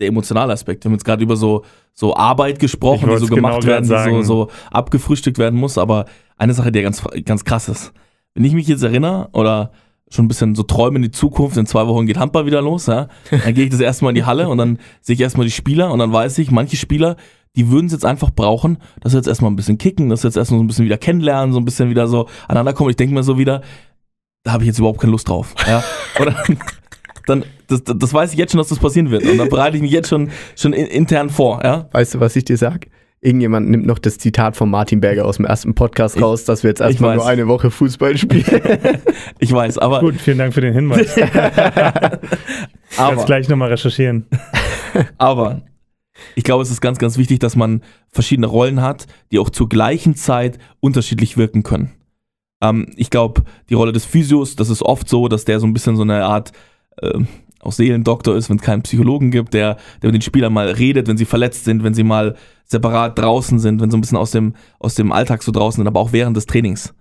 [0.00, 0.84] der emotionale Aspekt.
[0.84, 1.64] Wir haben jetzt gerade über so,
[1.94, 5.78] so Arbeit gesprochen, die so es genau gemacht werden, die so, so abgefrühstückt werden muss.
[5.78, 6.06] Aber
[6.36, 7.92] eine Sache, die ja ganz, ganz krass ist.
[8.34, 9.72] Wenn ich mich jetzt erinnere oder
[10.10, 12.86] schon ein bisschen so träume in die Zukunft, in zwei Wochen geht Handball wieder los,
[12.86, 15.46] ja, dann gehe ich das erste Mal in die Halle und dann sehe ich erstmal
[15.46, 17.16] die Spieler und dann weiß ich, manche Spieler,
[17.56, 20.28] die würden es jetzt einfach brauchen, dass sie jetzt erstmal ein bisschen kicken, dass sie
[20.28, 22.90] jetzt erstmal so ein bisschen wieder kennenlernen, so ein bisschen wieder so aneinander kommen.
[22.90, 23.62] Ich denke mir so wieder,
[24.42, 25.54] da habe ich jetzt überhaupt keine Lust drauf.
[25.66, 25.82] Ja?
[26.20, 26.34] Oder
[27.26, 29.24] dann, das, das weiß ich jetzt schon, dass das passieren wird.
[29.24, 31.60] Und dann bereite ich mich jetzt schon, schon in, intern vor.
[31.64, 31.88] Ja?
[31.92, 32.86] Weißt du, was ich dir sag?
[33.20, 36.62] Irgendjemand nimmt noch das Zitat von Martin Berger aus dem ersten Podcast Ich- raus, dass
[36.62, 38.44] wir jetzt erstmal nur eine Woche Fußball spielen.
[39.38, 41.16] Ich weiß, aber, Gut, vielen Dank für den Hinweis.
[41.16, 42.20] Ich werde
[42.98, 44.26] aber, gleich nochmal recherchieren.
[45.18, 45.62] aber
[46.34, 49.68] ich glaube, es ist ganz, ganz wichtig, dass man verschiedene Rollen hat, die auch zur
[49.68, 51.92] gleichen Zeit unterschiedlich wirken können.
[52.60, 55.74] Ähm, ich glaube, die Rolle des Physios, das ist oft so, dass der so ein
[55.74, 56.52] bisschen so eine Art
[57.02, 57.26] ähm,
[57.60, 61.08] auch Seelendoktor ist, wenn es keinen Psychologen gibt, der, der mit den Spielern mal redet,
[61.08, 64.30] wenn sie verletzt sind, wenn sie mal separat draußen sind, wenn sie ein bisschen aus
[64.30, 66.94] dem, aus dem Alltag so draußen sind, aber auch während des Trainings.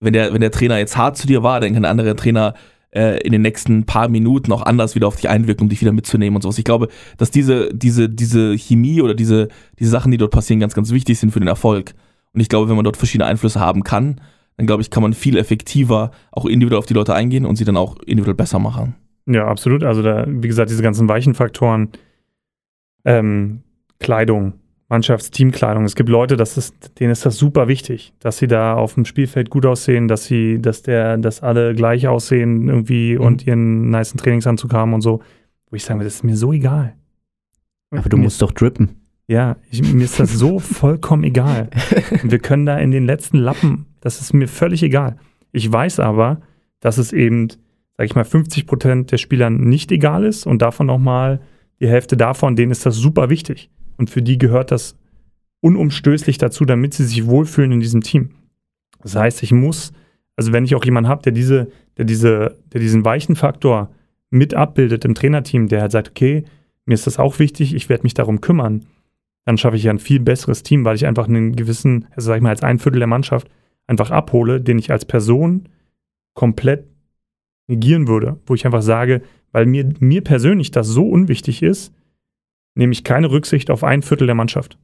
[0.00, 2.54] Wenn der, wenn der Trainer jetzt hart zu dir war, dann kann der andere Trainer
[2.90, 5.92] äh, in den nächsten paar Minuten auch anders wieder auf dich einwirken, um dich wieder
[5.92, 6.58] mitzunehmen und sowas.
[6.58, 10.74] Ich glaube, dass diese, diese, diese Chemie oder diese, diese Sachen, die dort passieren, ganz,
[10.74, 11.94] ganz wichtig sind für den Erfolg.
[12.32, 14.20] Und ich glaube, wenn man dort verschiedene Einflüsse haben kann,
[14.56, 17.64] dann glaube ich, kann man viel effektiver auch individuell auf die Leute eingehen und sie
[17.64, 18.96] dann auch individuell besser machen.
[19.26, 19.84] Ja, absolut.
[19.84, 21.90] Also da, wie gesagt, diese ganzen weichen Faktoren,
[23.04, 23.62] ähm,
[24.00, 24.54] Kleidung,
[24.88, 25.84] Mannschaftsteamkleidung.
[25.84, 29.04] Es gibt Leute, das ist, denen ist das super wichtig, dass sie da auf dem
[29.04, 33.20] Spielfeld gut aussehen, dass sie, dass der, dass alle gleich aussehen irgendwie Mhm.
[33.20, 35.20] und ihren nicen Trainingsanzug haben und so.
[35.70, 36.94] Wo ich sage, das ist mir so egal.
[37.90, 38.96] Aber du Mir- musst doch drippen.
[39.30, 41.68] Ja, ich, mir ist das so vollkommen egal.
[42.22, 45.16] Wir können da in den letzten Lappen, das ist mir völlig egal.
[45.52, 46.40] Ich weiß aber,
[46.80, 47.48] dass es eben,
[47.98, 51.40] sag ich mal, 50 Prozent der Spielern nicht egal ist und davon nochmal
[51.80, 53.70] die Hälfte davon, denen ist das super wichtig.
[53.98, 54.96] Und für die gehört das
[55.60, 58.30] unumstößlich dazu, damit sie sich wohlfühlen in diesem Team.
[59.02, 59.92] Das heißt, ich muss,
[60.36, 63.90] also wenn ich auch jemanden habe, der diese, der diese, der diesen weichen Faktor
[64.30, 66.44] mit abbildet im Trainerteam, der halt sagt, okay,
[66.84, 68.86] mir ist das auch wichtig, ich werde mich darum kümmern,
[69.44, 72.36] dann schaffe ich ja ein viel besseres Team, weil ich einfach einen gewissen, also sag
[72.36, 73.48] ich mal, als ein Viertel der Mannschaft
[73.86, 75.68] einfach abhole, den ich als Person
[76.34, 76.84] komplett
[77.66, 79.22] negieren würde, wo ich einfach sage,
[79.52, 81.92] weil mir, mir persönlich das so unwichtig ist,
[82.78, 84.78] nehme ich keine Rücksicht auf ein Viertel der Mannschaft.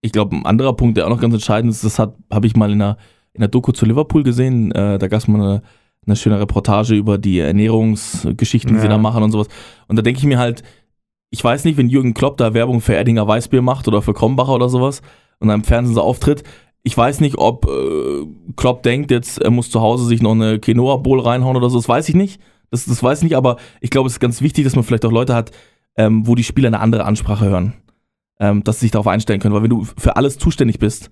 [0.00, 2.16] Ich glaube, ein anderer Punkt, der auch noch ganz entscheidend ist, das habe
[2.46, 2.96] ich mal in einer,
[3.34, 4.72] in einer Doku zu Liverpool gesehen.
[4.72, 5.62] Äh, da gab es mal eine,
[6.06, 8.92] eine schöne Reportage über die Ernährungsgeschichten, die sie Ja.
[8.92, 9.48] da machen und sowas.
[9.88, 10.62] Und da denke ich mir halt,
[11.30, 14.54] ich weiß nicht, wenn Jürgen Klopp da Werbung für Erdinger Weißbier macht oder für Krombacher
[14.54, 15.02] oder sowas
[15.38, 16.42] und dann im Fernsehen so auftritt,
[16.84, 18.26] ich weiß nicht, ob äh,
[18.56, 21.78] Klopp denkt, jetzt er muss zu Hause sich noch eine Quinoa Bowl reinhauen oder so,
[21.78, 22.40] das weiß ich nicht.
[22.70, 25.04] Das, das weiß ich nicht, aber ich glaube, es ist ganz wichtig, dass man vielleicht
[25.04, 25.52] auch Leute hat,
[25.96, 27.74] ähm, wo die Spieler eine andere Ansprache hören.
[28.40, 29.54] Ähm, dass sie sich darauf einstellen können.
[29.54, 31.10] Weil wenn du für alles zuständig bist,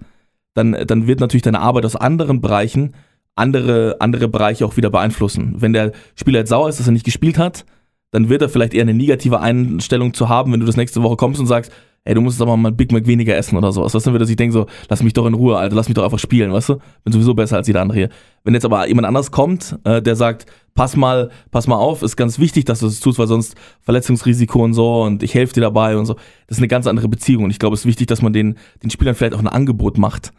[0.55, 2.95] dann, dann wird natürlich deine Arbeit aus anderen Bereichen
[3.37, 5.55] andere, andere Bereiche auch wieder beeinflussen.
[5.59, 7.65] Wenn der Spieler jetzt sauer ist, dass er nicht gespielt hat,
[8.11, 11.17] dann wird er vielleicht eher eine negative Einstellung zu haben, wenn du das nächste Woche
[11.17, 11.73] kommst und sagst,
[12.05, 13.95] ey, du musst aber mal Big Mac weniger essen oder sowas.
[13.95, 16.05] Weißt du, er sich denken so, lass mich doch in Ruhe, Alter, lass mich doch
[16.05, 16.79] einfach spielen, weißt du?
[17.05, 18.09] Bin sowieso besser als jeder andere hier.
[18.43, 22.17] Wenn jetzt aber jemand anders kommt, äh, der sagt, pass mal, pass mal auf, ist
[22.17, 25.61] ganz wichtig, dass du das tust, weil sonst Verletzungsrisiko und so und ich helfe dir
[25.61, 26.15] dabei und so.
[26.15, 28.57] Das ist eine ganz andere Beziehung und ich glaube, es ist wichtig, dass man den,
[28.83, 30.33] den Spielern vielleicht auch ein Angebot macht,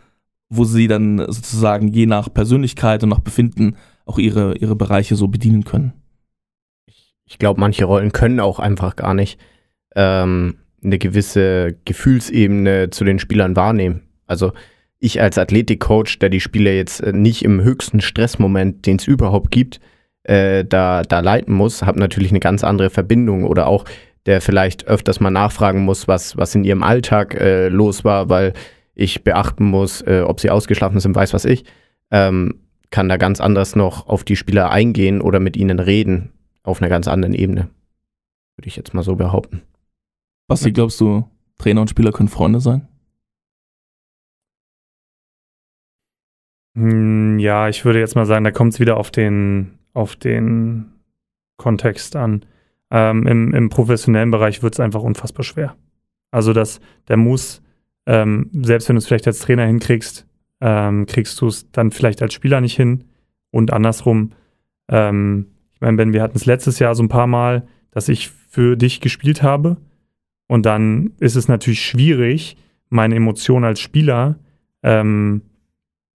[0.49, 5.27] wo sie dann sozusagen je nach Persönlichkeit und nach Befinden auch ihre, ihre Bereiche so
[5.27, 5.93] bedienen können.
[7.25, 9.39] Ich glaube, manche Rollen können auch einfach gar nicht
[9.95, 14.01] ähm, eine gewisse Gefühlsebene zu den Spielern wahrnehmen.
[14.27, 14.53] Also
[14.99, 19.51] ich als Athletikcoach, der die Spieler jetzt äh, nicht im höchsten Stressmoment, den es überhaupt
[19.51, 19.79] gibt,
[20.23, 23.85] äh, da, da leiten muss, habe natürlich eine ganz andere Verbindung oder auch
[24.27, 28.53] der vielleicht öfters mal nachfragen muss, was, was in ihrem Alltag äh, los war, weil
[28.93, 31.65] ich beachten muss, äh, ob sie ausgeschlafen sind, weiß was ich,
[32.11, 32.61] ähm,
[32.91, 36.89] kann da ganz anders noch auf die Spieler eingehen oder mit ihnen reden auf einer
[36.89, 37.69] ganz anderen Ebene.
[38.57, 39.63] Würde ich jetzt mal so behaupten.
[40.51, 41.23] Basti, glaubst du,
[41.59, 42.85] Trainer und Spieler können Freunde sein?
[46.75, 50.91] Hm, Ja, ich würde jetzt mal sagen, da kommt es wieder auf den, auf den
[51.55, 52.43] Kontext an.
[52.89, 55.77] Ähm, im, Im professionellen Bereich wird es einfach unfassbar schwer.
[56.31, 57.61] Also das, der muss,
[58.05, 60.27] ähm, selbst wenn du es vielleicht als Trainer hinkriegst,
[60.59, 63.05] ähm, kriegst du es dann vielleicht als Spieler nicht hin.
[63.51, 64.33] Und andersrum,
[64.89, 68.29] ähm, ich meine, Ben, wir hatten es letztes Jahr so ein paar Mal, dass ich
[68.29, 69.77] für dich gespielt habe.
[70.51, 72.57] Und dann ist es natürlich schwierig,
[72.89, 74.37] meine Emotionen als Spieler
[74.83, 75.43] ähm,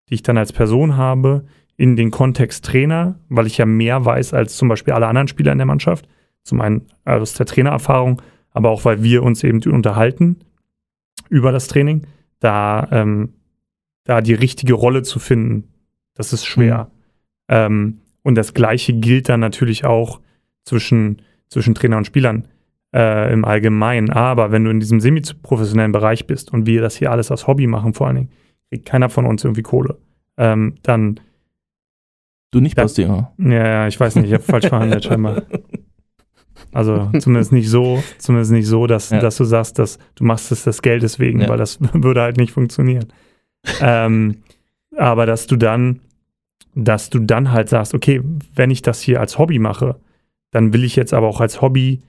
[0.08, 1.44] die ich dann als Person habe,
[1.76, 5.52] in den Kontext Trainer, weil ich ja mehr weiß als zum Beispiel alle anderen Spieler
[5.52, 6.08] in der Mannschaft.
[6.42, 10.36] Zum einen aus der Trainererfahrung, aber auch weil wir uns eben unterhalten
[11.30, 12.06] über das Training,
[12.38, 13.32] da, ähm,
[14.04, 15.68] da die richtige Rolle zu finden,
[16.14, 16.90] das ist schwer.
[17.48, 20.20] Ähm, und das Gleiche gilt dann natürlich auch
[20.64, 22.46] zwischen, zwischen Trainer und Spielern
[22.94, 24.10] äh, im Allgemeinen.
[24.10, 27.66] Aber wenn du in diesem semi-professionellen Bereich bist und wir das hier alles als Hobby
[27.66, 28.30] machen, vor allen Dingen,
[28.70, 29.98] kriegt keiner von uns irgendwie Kohle.
[30.36, 31.20] Ähm, dann,
[32.52, 33.32] Du nicht, Basti, ja.
[33.38, 35.42] ja, ja, ich weiß nicht, ich habe falsch verhandelt scheinbar.
[36.72, 39.20] Also zumindest nicht so, zumindest nicht so, dass, Ja.
[39.20, 41.48] dass du sagst, dass du machst es des Geldes wegen, Ja.
[41.48, 43.06] weil das würde halt nicht funktionieren.
[43.80, 44.38] ähm,
[44.96, 46.00] aber dass du dann,
[46.74, 48.20] dass du dann halt sagst, okay,
[48.54, 49.96] wenn ich das hier als Hobby mache,
[50.50, 52.02] dann will ich jetzt aber auch als Hobby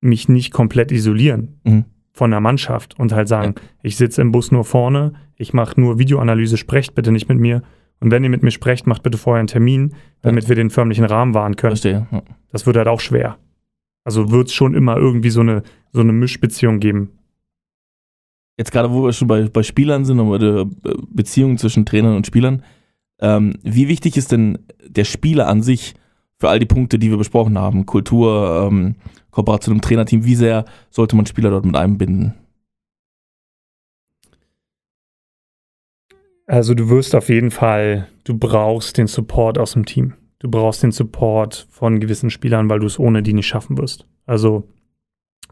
[0.00, 1.84] mich nicht komplett isolieren Mhm.
[2.12, 5.98] von der Mannschaft und halt sagen, ich sitze im Bus nur vorne, ich mache nur
[5.98, 7.62] Videoanalyse, sprecht bitte nicht mit mir.
[8.00, 11.04] Und wenn ihr mit mir sprecht, macht bitte vorher einen Termin, damit wir den förmlichen
[11.04, 11.72] Rahmen wahren können.
[11.72, 12.06] Verstehe.
[12.10, 12.22] Ja.
[12.50, 13.36] Das wird halt auch schwer.
[14.04, 17.10] Also wird es schon immer irgendwie so eine, so eine Mischbeziehung geben.
[18.58, 21.86] Jetzt gerade, wo wir schon bei, bei Spielern sind und bei der äh, Beziehung zwischen
[21.86, 22.62] Trainern und Spielern,
[23.20, 25.94] ähm, wie wichtig ist denn der Spieler an sich
[26.38, 27.86] für all die Punkte, die wir besprochen haben?
[27.86, 28.96] Kultur, ähm,
[29.30, 32.34] Kooperation im Trainerteam, wie sehr sollte man Spieler dort mit einbinden?
[36.46, 40.14] Also du wirst auf jeden Fall, du brauchst den Support aus dem Team.
[40.40, 44.06] Du brauchst den Support von gewissen Spielern, weil du es ohne die nicht schaffen wirst.
[44.26, 44.68] Also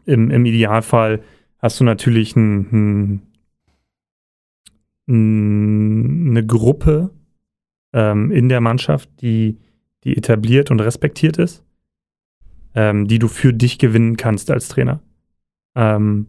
[0.05, 1.21] im, im Idealfall
[1.59, 3.21] hast du natürlich ein, ein,
[5.07, 7.11] ein, eine Gruppe
[7.93, 9.57] ähm, in der Mannschaft, die,
[10.03, 11.63] die etabliert und respektiert ist,
[12.75, 15.01] ähm, die du für dich gewinnen kannst als Trainer.
[15.75, 16.27] Ähm,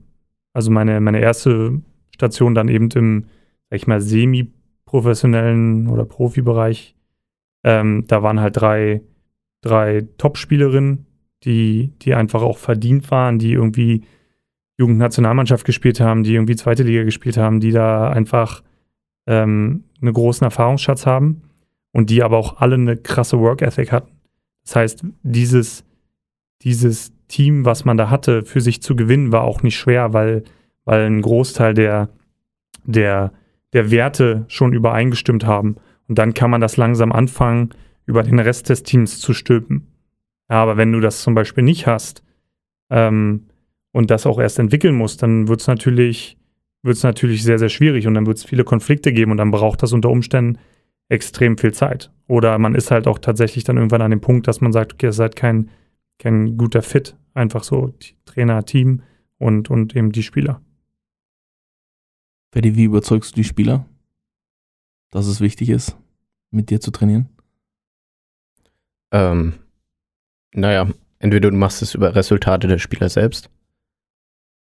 [0.52, 1.80] also meine, meine erste
[2.14, 3.24] Station dann eben im,
[3.70, 6.96] sag ich mal, semi-professionellen oder Profibereich.
[7.62, 9.02] Ähm, da waren halt drei,
[9.60, 11.06] drei Top-Spielerinnen,
[11.44, 14.02] die, die einfach auch verdient waren, die irgendwie
[14.78, 18.62] Jugendnationalmannschaft gespielt haben, die irgendwie zweite Liga gespielt haben, die da einfach
[19.26, 21.42] ähm, einen großen Erfahrungsschatz haben
[21.92, 24.12] und die aber auch alle eine krasse Work-Ethic hatten.
[24.64, 25.84] Das heißt, dieses,
[26.62, 30.44] dieses Team, was man da hatte, für sich zu gewinnen, war auch nicht schwer, weil,
[30.84, 32.10] weil ein Großteil der,
[32.84, 33.32] der,
[33.72, 35.76] der Werte schon übereingestimmt haben.
[36.08, 37.70] Und dann kann man das langsam anfangen,
[38.06, 39.86] über den Rest des Teams zu stülpen.
[40.50, 42.24] Ja, aber wenn du das zum Beispiel nicht hast
[42.90, 43.46] ähm,
[43.92, 46.36] und das auch erst entwickeln musst, dann wird es natürlich,
[46.82, 49.82] wird's natürlich sehr, sehr schwierig und dann wird es viele Konflikte geben und dann braucht
[49.84, 50.58] das unter Umständen
[51.08, 52.10] extrem viel Zeit.
[52.26, 55.06] Oder man ist halt auch tatsächlich dann irgendwann an dem Punkt, dass man sagt, okay,
[55.06, 55.70] ihr seid kein,
[56.20, 57.16] kein guter Fit.
[57.34, 57.92] Einfach so
[58.24, 59.02] Trainer, Team
[59.38, 60.62] und, und eben die Spieler.
[62.52, 63.86] Ferdi, wie überzeugst du die Spieler,
[65.10, 65.96] dass es wichtig ist,
[66.50, 67.28] mit dir zu trainieren?
[69.12, 69.54] Ähm,
[70.52, 73.50] naja, entweder du machst es über Resultate der Spieler selbst,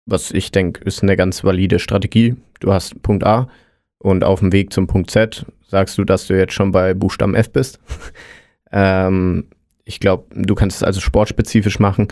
[0.05, 2.35] was ich denke, ist eine ganz valide Strategie.
[2.59, 3.49] Du hast Punkt A
[3.97, 7.33] und auf dem Weg zum Punkt Z sagst du, dass du jetzt schon bei Buchstaben
[7.33, 7.79] F bist.
[8.71, 9.47] ähm,
[9.86, 12.07] ich glaube, du kannst es also sportspezifisch machen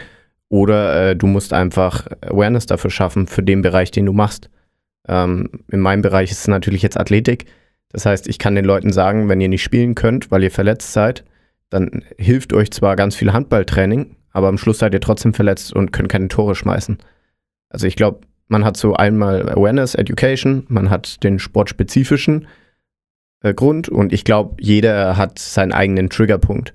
[0.48, 4.50] oder äh, du musst einfach Awareness dafür schaffen, für den Bereich, den du machst.
[5.08, 7.46] Ähm, in meinem Bereich ist es natürlich jetzt Athletik.
[7.90, 10.94] Das heißt, ich kann den Leuten sagen, wenn ihr nicht spielen könnt, weil ihr verletzt
[10.94, 11.24] seid,
[11.70, 15.92] dann hilft euch zwar ganz viel Handballtraining, aber am Schluss seid ihr trotzdem verletzt und
[15.92, 17.00] könnt keine Tore schmeißen.
[17.70, 22.48] Also ich glaube, man hat so einmal Awareness, Education, man hat den sportspezifischen
[23.42, 26.74] äh, Grund und ich glaube, jeder hat seinen eigenen Triggerpunkt.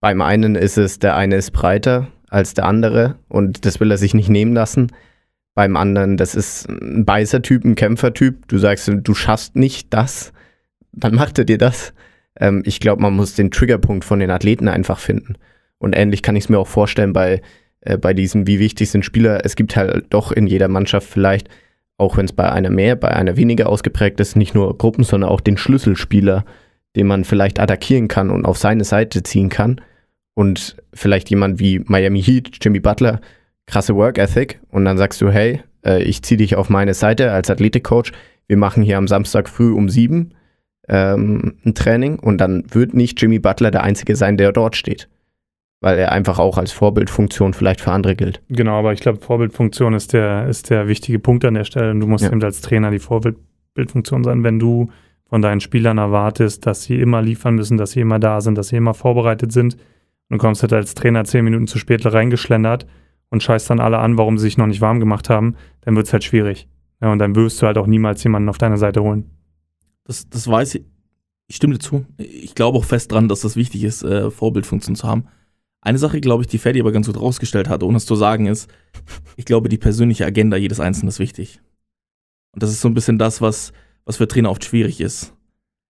[0.00, 3.98] Beim einen ist es, der eine ist breiter als der andere und das will er
[3.98, 4.92] sich nicht nehmen lassen.
[5.54, 8.46] Beim anderen, das ist ein Beißertyp, ein Kämpfertyp.
[8.46, 10.32] Du sagst, du schaffst nicht das,
[10.92, 11.92] dann macht er dir das.
[12.38, 15.34] Ähm, ich glaube, man muss den Triggerpunkt von den Athleten einfach finden.
[15.78, 17.42] Und ähnlich kann ich es mir auch vorstellen bei,
[17.80, 19.44] äh, bei diesen, wie wichtig sind Spieler.
[19.44, 21.48] Es gibt halt doch in jeder Mannschaft vielleicht,
[21.96, 25.30] auch wenn es bei einer mehr, bei einer weniger ausgeprägt ist, nicht nur Gruppen, sondern
[25.30, 26.44] auch den Schlüsselspieler,
[26.94, 29.80] den man vielleicht attackieren kann und auf seine Seite ziehen kann.
[30.38, 33.20] Und vielleicht jemand wie Miami Heat, Jimmy Butler,
[33.66, 34.60] krasse Work Ethic.
[34.70, 38.12] Und dann sagst du, hey, äh, ich ziehe dich auf meine Seite als Athletikcoach.
[38.46, 40.34] Wir machen hier am Samstag früh um sieben
[40.86, 45.08] ähm, ein Training und dann wird nicht Jimmy Butler der Einzige sein, der dort steht.
[45.80, 48.40] Weil er einfach auch als Vorbildfunktion vielleicht für andere gilt.
[48.48, 51.90] Genau, aber ich glaube, Vorbildfunktion ist der, ist der wichtige Punkt an der Stelle.
[51.90, 52.30] Und du musst Ja.
[52.30, 54.88] eben als Trainer die Vorbildfunktion sein, wenn du
[55.28, 58.68] von deinen Spielern erwartest, dass sie immer liefern müssen, dass sie immer da sind, dass
[58.68, 59.76] sie immer vorbereitet sind.
[60.28, 62.86] Und kommst halt als Trainer zehn Minuten zu spät reingeschlendert
[63.30, 66.06] und scheißt dann alle an, warum sie sich noch nicht warm gemacht haben, dann wird
[66.06, 66.68] es halt schwierig.
[67.00, 69.30] Ja, und dann wirst du halt auch niemals jemanden auf deine Seite holen.
[70.04, 70.84] Das, das weiß ich.
[71.46, 72.04] Ich stimme dir zu.
[72.18, 75.28] Ich glaube auch fest dran, dass das wichtig ist, äh, Vorbildfunktion zu haben.
[75.80, 78.46] Eine Sache, glaube ich, die Ferdi aber ganz gut rausgestellt hat, ohne es zu sagen,
[78.46, 78.68] ist,
[79.36, 81.60] ich glaube, die persönliche Agenda jedes Einzelnen ist wichtig.
[82.52, 83.72] Und das ist so ein bisschen das, was,
[84.04, 85.34] was für Trainer oft schwierig ist.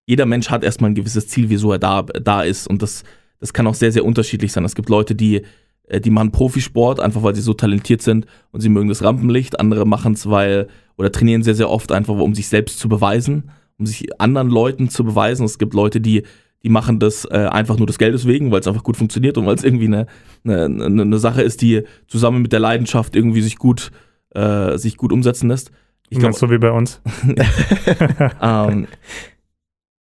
[0.06, 2.68] Jeder Mensch hat erstmal ein gewisses Ziel, wieso er da, da ist.
[2.68, 3.02] Und das,
[3.40, 4.64] das kann auch sehr, sehr unterschiedlich sein.
[4.64, 5.42] Es gibt Leute, die,
[5.86, 9.60] äh, die machen Profisport, einfach weil sie so talentiert sind und sie mögen das Rampenlicht.
[9.60, 13.50] Andere machen es, weil, oder trainieren sehr, sehr oft einfach, um sich selbst zu beweisen,
[13.78, 15.44] um sich anderen Leuten zu beweisen.
[15.44, 16.24] Es gibt Leute, die,
[16.62, 19.46] die machen das äh, einfach nur des Geldes wegen, weil es einfach gut funktioniert und
[19.46, 20.06] weil es irgendwie eine,
[20.44, 23.92] eine, eine, Sache ist, die zusammen mit der Leidenschaft irgendwie sich gut,
[24.34, 25.70] äh, sich gut umsetzen lässt.
[26.10, 27.00] Ich glaube, Ganz so wie bei uns.
[28.42, 28.88] ähm,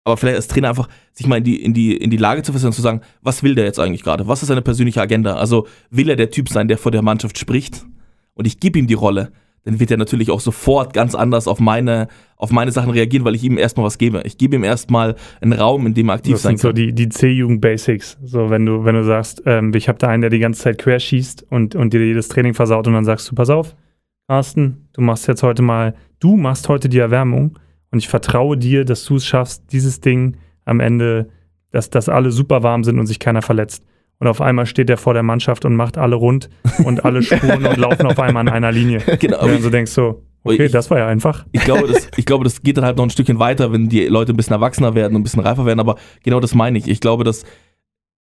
[0.03, 2.51] aber vielleicht als Trainer einfach sich mal in die, in die, in die Lage zu
[2.51, 4.27] versetzen und zu sagen, was will der jetzt eigentlich gerade?
[4.27, 5.35] Was ist seine persönliche Agenda?
[5.35, 7.85] Also will er der Typ sein, der vor der Mannschaft spricht
[8.33, 9.31] und ich gebe ihm die Rolle,
[9.65, 13.35] dann wird er natürlich auch sofort ganz anders auf meine, auf meine Sachen reagieren, weil
[13.35, 14.21] ich ihm erstmal was gebe.
[14.25, 16.75] Ich gebe ihm erstmal einen Raum, in dem er aktiv Das sein sind so kann.
[16.75, 18.17] die, die C-Jugend-Basics.
[18.25, 20.79] So, wenn du, wenn du sagst, ähm, ich habe da einen, der die ganze Zeit
[20.79, 23.73] quer schießt und, und dir jedes Training versaut und dann sagst du, pass auf,
[24.27, 27.57] Carsten, du machst jetzt heute mal, du machst heute die Erwärmung
[27.93, 30.35] und ich vertraue dir, dass du es schaffst, dieses Ding
[30.65, 31.29] am Ende,
[31.71, 33.83] dass, dass alle super warm sind und sich keiner verletzt.
[34.19, 36.49] Und auf einmal steht er vor der Mannschaft und macht alle rund
[36.83, 38.99] und alle spuren und laufen auf einmal an einer Linie.
[39.19, 41.45] Genau, Und dann so denkst du, okay, Ich- das war ja einfach.
[41.51, 44.05] ich, glaube, das, ich glaube, das geht dann halt noch ein Stückchen weiter, wenn die
[44.07, 46.87] Leute ein bisschen erwachsener werden und ein bisschen reifer werden, aber genau das meine ich.
[46.87, 47.43] Ich glaube, dass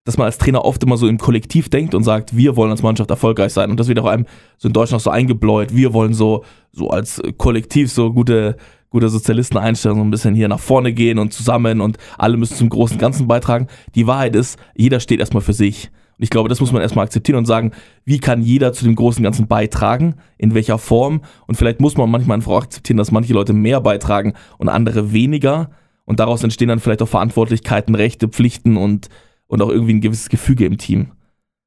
[0.05, 2.83] dass man als Trainer oft immer so im Kollektiv denkt und sagt, wir wollen als
[2.83, 3.71] Mannschaft erfolgreich sein.
[3.71, 4.27] Und das wird auch einem
[4.57, 5.75] so in Deutschland so eingebläut.
[5.75, 8.57] Wir wollen so, so als Kollektiv so gute,
[8.89, 12.57] gute Sozialisten einstellen, so ein bisschen hier nach vorne gehen und zusammen und alle müssen
[12.57, 13.69] zum großen Ganzen beitragen.
[13.95, 15.91] Die Wahrheit ist, jeder steht erstmal für sich.
[16.17, 17.73] Und ich glaube, das muss man erstmal akzeptieren und sagen,
[18.05, 21.23] wie kann jeder zu dem großen Ganzen beitragen, in welcher Form.
[21.47, 25.71] Und vielleicht muss man manchmal einfach akzeptieren, dass manche Leute mehr beitragen und andere weniger.
[26.05, 29.09] Und daraus entstehen dann vielleicht auch Verantwortlichkeiten, Rechte, Pflichten und,
[29.51, 31.09] und auch irgendwie ein gewisses Gefüge im Team.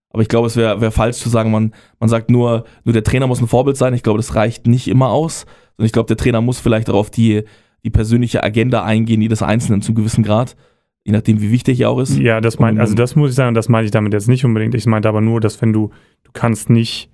[0.09, 3.03] Aber ich glaube, es wäre wär falsch zu sagen, man, man sagt nur, nur der
[3.03, 3.93] Trainer muss ein Vorbild sein.
[3.93, 5.45] Ich glaube, das reicht nicht immer aus.
[5.77, 7.43] Und ich glaube, der Trainer muss vielleicht auch auf die,
[7.83, 10.55] die persönliche Agenda eingehen, jedes Einzelnen zum gewissen Grad.
[11.03, 12.17] Je nachdem, wie wichtig er auch ist.
[12.17, 14.75] Ja, das mein, also das muss ich sagen, das meine ich damit jetzt nicht unbedingt.
[14.75, 15.89] Ich meinte aber nur, dass wenn du,
[16.23, 17.09] du kannst nicht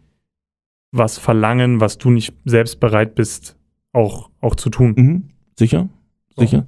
[0.92, 3.58] was verlangen, was du nicht selbst bereit bist,
[3.94, 4.94] auch, auch zu tun.
[4.96, 5.24] Mhm.
[5.58, 5.90] Sicher?
[6.36, 6.42] So.
[6.42, 6.68] Sicher?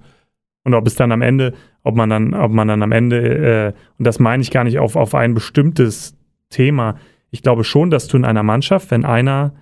[0.63, 1.53] Und ob es dann am Ende,
[1.83, 4.79] ob man dann, ob man dann am Ende, äh, und das meine ich gar nicht
[4.79, 6.15] auf, auf ein bestimmtes
[6.49, 6.97] Thema.
[7.31, 9.53] Ich glaube schon, dass du in einer Mannschaft, wenn einer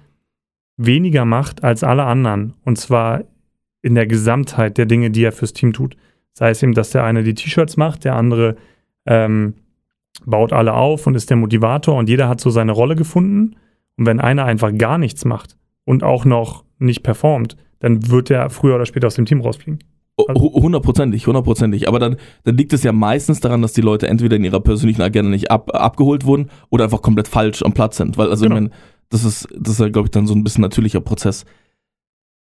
[0.77, 3.23] weniger macht als alle anderen, und zwar
[3.81, 5.95] in der Gesamtheit der Dinge, die er fürs Team tut.
[6.33, 8.55] Sei es eben, dass der eine die T-Shirts macht, der andere
[9.05, 9.55] ähm,
[10.25, 13.55] baut alle auf und ist der Motivator und jeder hat so seine Rolle gefunden.
[13.97, 18.49] Und wenn einer einfach gar nichts macht und auch noch nicht performt, dann wird er
[18.49, 19.79] früher oder später aus dem Team rausfliegen.
[20.27, 21.87] Hu- Hundertprozentig, hundertprozentig.
[21.87, 25.01] Aber dann, dann liegt es ja meistens daran, dass die Leute entweder in ihrer persönlichen
[25.01, 28.17] Agenda nicht ab, abgeholt wurden oder einfach komplett falsch am Platz sind.
[28.17, 28.55] Weil, also, Genau.
[28.55, 28.73] ich meine,
[29.09, 31.45] das ist, das ist ja, glaube ich, dann so ein bisschen natürlicher Prozess.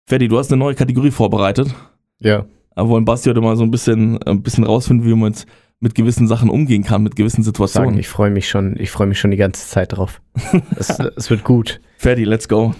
[0.09, 1.75] Ferdi, du hast eine neue Kategorie vorbereitet.
[2.21, 2.45] Ja.
[2.75, 5.47] Aber wollen Basti heute mal so ein bisschen, ein bisschen rausfinden, wie man mit,
[5.81, 7.99] mit gewissen Sachen umgehen kann, mit gewissen Sagen, Situationen.
[7.99, 10.21] ich freue mich schon, ich freue mich schon die ganze Zeit drauf.
[10.77, 11.81] es, es wird gut.
[11.99, 12.75] Ferdi, let's go.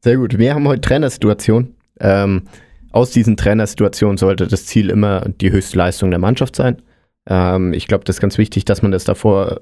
[0.00, 0.38] Sehr gut.
[0.38, 1.74] Wir haben heute Trainersituation.
[2.00, 2.42] Ähm,
[2.92, 6.80] aus diesen Trainersituationen sollte das Ziel immer die höchste Leistung der Mannschaft sein.
[7.26, 9.60] Ähm, ich glaube, das ist ganz wichtig, dass man das davor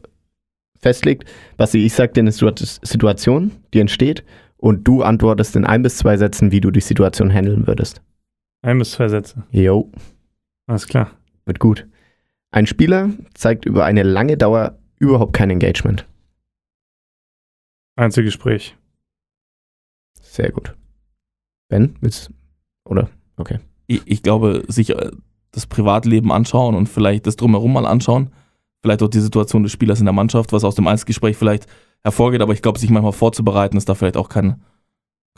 [0.78, 1.28] festlegt.
[1.57, 4.24] Basti, ich sage dir eine Situa- Situation, die entsteht,
[4.57, 8.03] und du antwortest in ein bis zwei Sätzen, wie du die Situation handeln würdest.
[8.62, 9.45] Ein bis zwei Sätze.
[9.51, 9.91] Jo,
[10.66, 11.11] Alles klar.
[11.47, 11.87] wird gut.
[12.51, 16.07] Ein Spieler zeigt über eine lange Dauer überhaupt kein Engagement.
[17.97, 18.76] Einzelgespräch.
[20.20, 20.74] Sehr gut.
[21.68, 22.31] Ben, willst
[22.85, 23.09] oder?
[23.86, 25.11] Ich, ich glaube, sich äh,
[25.53, 28.30] das Privatleben anschauen und vielleicht das Drumherum mal anschauen,
[28.82, 31.66] vielleicht auch die Situation des Spielers in der Mannschaft, was aus dem Einzelgespräch vielleicht
[32.03, 34.62] hervorgeht, aber ich glaube, sich manchmal vorzubereiten, ist da vielleicht auch kein,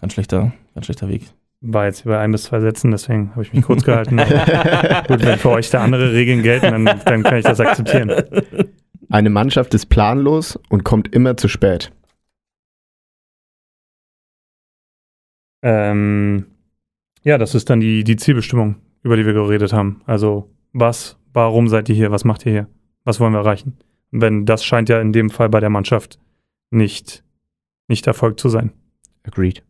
[0.00, 1.24] kein, schlechter, kein schlechter Weg.
[1.60, 4.16] War jetzt über ein bis zwei Sätzen, deswegen habe ich mich kurz gehalten.
[5.08, 8.12] Gut, wenn für euch da andere Regeln gelten, dann, dann kann ich das akzeptieren.
[9.08, 11.92] Eine Mannschaft ist planlos und kommt immer zu spät.
[15.62, 16.46] Ähm,
[17.22, 20.02] ja, das ist dann die, die Zielbestimmung, über die wir geredet haben.
[20.06, 22.10] Also, was, warum seid ihr hier?
[22.10, 22.68] Was macht ihr hier?
[23.04, 23.78] Was wollen wir erreichen?
[24.10, 26.18] Wenn das scheint ja in dem Fall bei der Mannschaft
[26.70, 27.24] nicht,
[27.88, 28.72] nicht erfolgt zu sein.
[29.24, 29.62] Agreed.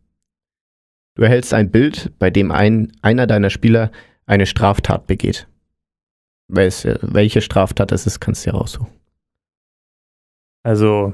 [1.15, 3.91] Du erhältst ein Bild, bei dem ein, einer deiner Spieler
[4.25, 5.47] eine Straftat begeht.
[6.47, 8.87] Weiß, welche Straftat es ist, kannst du dir raussuchen.
[10.63, 11.13] Also,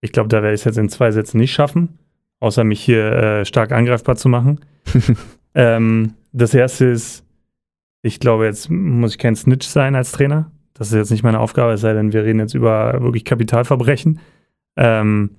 [0.00, 1.98] ich glaube, da werde ich es jetzt in zwei Sätzen nicht schaffen,
[2.40, 4.60] außer mich hier äh, stark angreifbar zu machen.
[5.54, 7.24] ähm, das erste ist,
[8.02, 10.50] ich glaube, jetzt muss ich kein Snitch sein als Trainer.
[10.74, 14.20] Das ist jetzt nicht meine Aufgabe, es sei denn, wir reden jetzt über wirklich Kapitalverbrechen.
[14.76, 15.30] Ähm,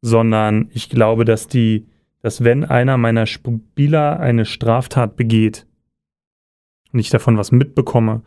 [0.00, 1.86] sondern ich glaube, dass die,
[2.20, 5.66] dass wenn einer meiner Spieler eine Straftat begeht
[6.92, 8.22] und ich davon was mitbekomme,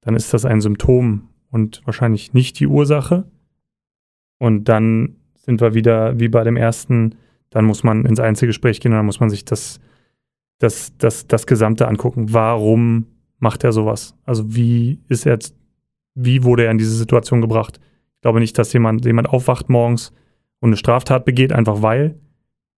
[0.00, 3.24] dann ist das ein Symptom und wahrscheinlich nicht die Ursache.
[4.38, 7.16] Und dann sind wir wieder wie bei dem ersten,
[7.50, 9.80] dann muss man ins Einzelgespräch gehen und dann muss man sich das,
[10.58, 12.32] das, das, das Gesamte angucken.
[12.32, 13.06] Warum
[13.38, 14.14] macht er sowas?
[14.24, 15.54] Also wie ist er jetzt,
[16.14, 17.80] wie wurde er in diese Situation gebracht?
[18.16, 20.12] Ich glaube nicht, dass jemand, jemand aufwacht morgens
[20.60, 22.18] und eine Straftat begeht, einfach weil,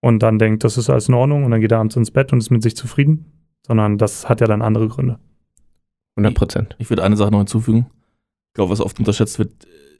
[0.01, 2.31] und dann denkt, das ist alles in Ordnung und dann geht er abends ins Bett
[2.31, 3.25] und ist mit sich zufrieden,
[3.65, 5.19] sondern das hat ja dann andere Gründe.
[6.15, 6.75] 100 Prozent.
[6.79, 7.87] Ich würde eine Sache noch hinzufügen.
[8.49, 9.51] Ich glaube, was oft unterschätzt wird,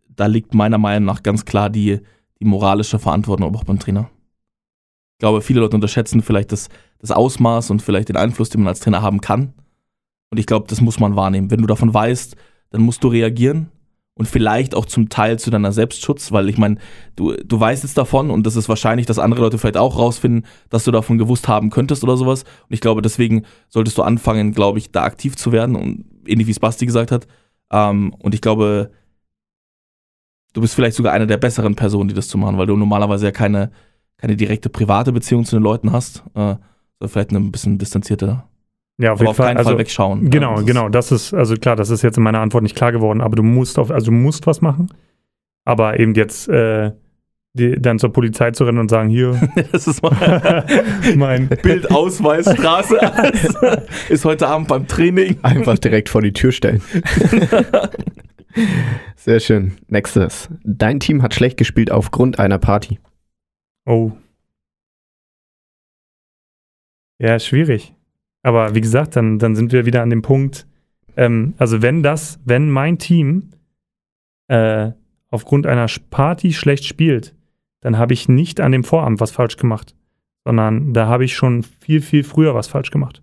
[0.07, 1.99] da liegt meiner Meinung nach ganz klar die,
[2.39, 4.09] die moralische Verantwortung auch beim Trainer.
[5.13, 6.69] Ich glaube, viele Leute unterschätzen vielleicht das,
[6.99, 9.53] das Ausmaß und vielleicht den Einfluss, den man als Trainer haben kann.
[10.29, 11.49] Und ich glaube, das muss man wahrnehmen.
[11.49, 12.35] Wenn du davon weißt,
[12.71, 13.71] dann musst du reagieren
[14.19, 16.75] und vielleicht auch zum Teil zu deiner Selbstschutz, weil ich meine,
[17.15, 20.45] du, du weißt jetzt davon und das ist wahrscheinlich, dass andere Leute vielleicht auch rausfinden,
[20.69, 22.43] dass du davon gewusst haben könntest oder sowas.
[22.43, 26.47] Und ich glaube, deswegen solltest du anfangen, glaube ich, da aktiv zu werden und ähnlich
[26.47, 27.27] wie es Basti gesagt hat.
[27.71, 28.91] Ähm, und ich glaube,
[30.51, 33.25] du bist vielleicht sogar eine der besseren Personen, die das zu machen, weil du normalerweise
[33.25, 33.71] ja keine,
[34.17, 36.55] keine direkte private Beziehung zu den Leuten hast, äh,
[36.99, 38.43] sondern vielleicht ein bisschen distanzierte.
[39.01, 39.47] Ja, auf Aber jeden auf Fall.
[39.47, 40.29] keinen Also, Fall wegschauen.
[40.29, 40.89] Genau, Ja, das genau.
[40.89, 43.43] Das ist, also klar, das ist jetzt in meiner Antwort nicht klar geworden, aber du
[43.43, 44.89] musst auf, also du musst was machen.
[45.63, 46.91] Aber eben jetzt äh,
[47.53, 49.39] die, dann zur Polizei zu rennen und sagen, hier,
[49.71, 50.03] Das ist
[51.15, 52.97] mein, Bild, Ausweis, Straße,
[54.09, 55.37] ist heute Abend beim Training.
[55.43, 56.81] Einfach direkt vor die Tür stellen.
[59.15, 59.73] Sehr schön.
[59.87, 60.49] Nächstes.
[60.63, 62.99] Dein Team hat schlecht gespielt aufgrund einer Party.
[63.85, 64.11] oh.
[67.19, 67.93] Ja, schwierig.
[68.41, 70.65] Aber wie gesagt, dann, dann sind wir wieder an dem Punkt,
[71.17, 73.49] ähm, also wenn das, wenn mein Team
[74.47, 74.91] äh,
[75.29, 77.35] aufgrund einer Party schlecht spielt,
[77.81, 79.95] dann habe ich nicht an dem Vorabend was falsch gemacht,
[80.45, 83.21] sondern da habe ich schon viel, viel früher was falsch gemacht.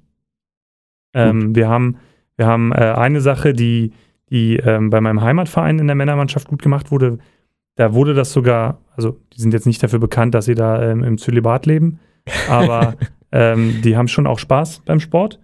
[1.14, 1.96] Ähm, wir haben,
[2.36, 3.92] wir haben äh, eine Sache, die,
[4.28, 7.18] die ähm, bei meinem Heimatverein in der Männermannschaft gut gemacht wurde.
[7.76, 11.02] Da wurde das sogar, also die sind jetzt nicht dafür bekannt, dass sie da ähm,
[11.02, 11.98] im Zölibat leben,
[12.48, 12.96] aber
[13.36, 15.38] ähm, die haben schon auch Spaß beim Sport.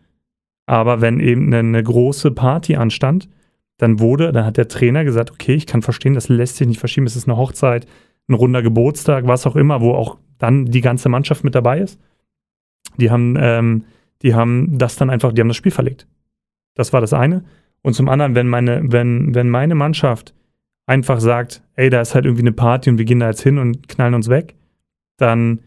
[0.64, 3.28] Aber wenn eben eine, große Party anstand,
[3.76, 6.80] dann wurde, dann hat der Trainer gesagt, okay, ich kann verstehen, das lässt sich nicht
[6.80, 7.86] verschieben, es ist eine Hochzeit,
[8.28, 12.01] ein runder Geburtstag, was auch immer, wo auch dann die ganze Mannschaft mit dabei ist.
[12.97, 13.84] Die haben, ähm,
[14.22, 16.07] die haben das dann einfach, die haben das Spiel verlegt.
[16.74, 17.45] Das war das eine.
[17.82, 20.34] Und zum anderen, wenn meine, wenn, wenn meine Mannschaft
[20.86, 23.59] einfach sagt, ey, da ist halt irgendwie eine Party und wir gehen da jetzt hin
[23.59, 24.55] und knallen uns weg,
[25.18, 25.61] dann,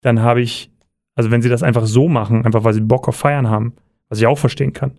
[0.00, 0.70] dann habe ich,
[1.14, 3.74] also wenn sie das einfach so machen, einfach weil sie Bock auf Feiern haben,
[4.08, 4.92] was ich auch verstehen kann,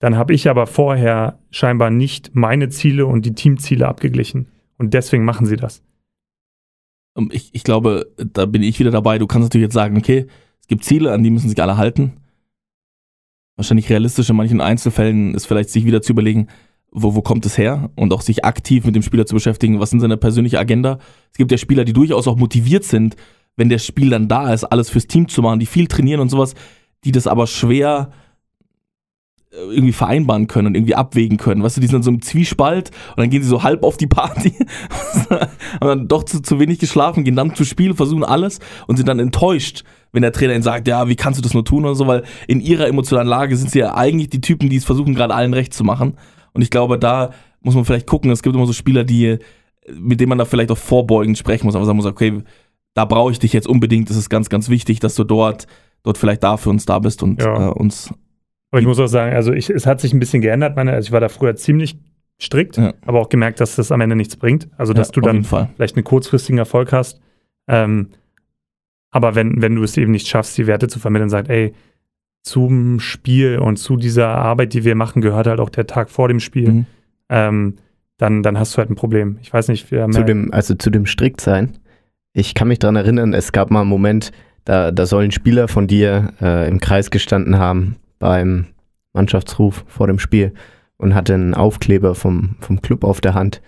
[0.00, 4.48] dann habe ich aber vorher scheinbar nicht meine Ziele und die Teamziele abgeglichen.
[4.76, 5.82] Und deswegen machen sie das.
[7.16, 9.18] Ähm, Ich, ich glaube, da bin ich wieder dabei.
[9.18, 10.26] Du kannst natürlich jetzt sagen, okay,
[10.60, 12.14] es gibt Ziele, an die müssen sich alle halten.
[13.56, 16.48] Wahrscheinlich realistisch in manchen Einzelfällen ist vielleicht sich wieder zu überlegen,
[16.90, 19.90] wo, wo kommt es her und auch sich aktiv mit dem Spieler zu beschäftigen, was
[19.90, 20.98] sind seine persönliche Agenda.
[21.32, 23.16] Es gibt ja Spieler, die durchaus auch motiviert sind,
[23.56, 26.28] wenn der Spiel dann da ist, alles fürs Team zu machen, die viel trainieren und
[26.28, 26.54] sowas,
[27.04, 28.10] die das aber schwer
[29.54, 31.62] äh, irgendwie vereinbaren können und irgendwie abwägen können.
[31.62, 33.96] Weißt du, die sind dann so im Zwiespalt und dann gehen sie so halb auf
[33.96, 34.54] die Party,
[35.30, 35.48] haben
[35.80, 39.20] dann doch zu, zu wenig geschlafen, gehen dann zu Spiel, versuchen alles und sind dann
[39.20, 42.06] enttäuscht, wenn der Trainer ihnen sagt, ja, wie kannst du das nur tun oder so,
[42.06, 45.34] weil in ihrer emotionalen Lage sind sie ja eigentlich die Typen, die es versuchen, gerade
[45.34, 46.16] allen recht zu machen.
[46.52, 47.30] Und ich glaube, da
[47.60, 49.38] muss man vielleicht gucken, es gibt immer so Spieler, die,
[49.92, 52.42] mit denen man da vielleicht auch vorbeugend sprechen muss, aber sagen muss, okay,
[52.94, 55.66] da brauche ich dich jetzt unbedingt, es ist ganz, ganz wichtig, dass du dort,
[56.02, 57.68] dort vielleicht da für uns da bist und Ja.
[57.68, 58.12] äh, uns
[58.70, 60.74] Aber ich muss auch sagen, also ich, es hat sich ein bisschen geändert.
[60.76, 61.96] Meine, also ich war da früher ziemlich
[62.42, 62.94] strikt, Ja.
[63.06, 64.68] aber auch gemerkt, dass das am Ende nichts bringt.
[64.76, 67.20] Also, dass Ja, du dann vielleicht einen kurzfristigen Erfolg hast.
[67.68, 68.08] Ähm,
[69.12, 71.72] aber wenn, wenn du es eben nicht schaffst, die Werte zu vermitteln, sagt, ey,
[72.42, 76.28] zum Spiel und zu dieser Arbeit, die wir machen, gehört halt auch der Tag vor
[76.28, 76.86] dem Spiel, Mhm.
[77.30, 77.74] ähm,
[78.18, 79.38] dann, dann hast du halt ein Problem.
[79.40, 81.78] Ich weiß nicht, wir haben Zu ja- dem, also zu dem Striktsein.
[82.36, 84.32] Ich kann mich daran erinnern, es gab mal einen Moment,
[84.64, 88.66] da, da sollen Spieler von dir äh, im Kreis gestanden haben beim
[89.12, 90.52] Mannschaftsruf vor dem Spiel
[90.96, 93.62] und hatte einen Aufkleber vom, vom Club auf der Hand.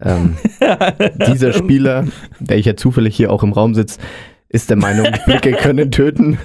[0.00, 0.36] Ähm,
[1.26, 2.04] dieser Spieler,
[2.38, 4.00] der ich ja zufällig hier auch im Raum sitzt,
[4.48, 6.38] ist der Meinung, Blicke können töten.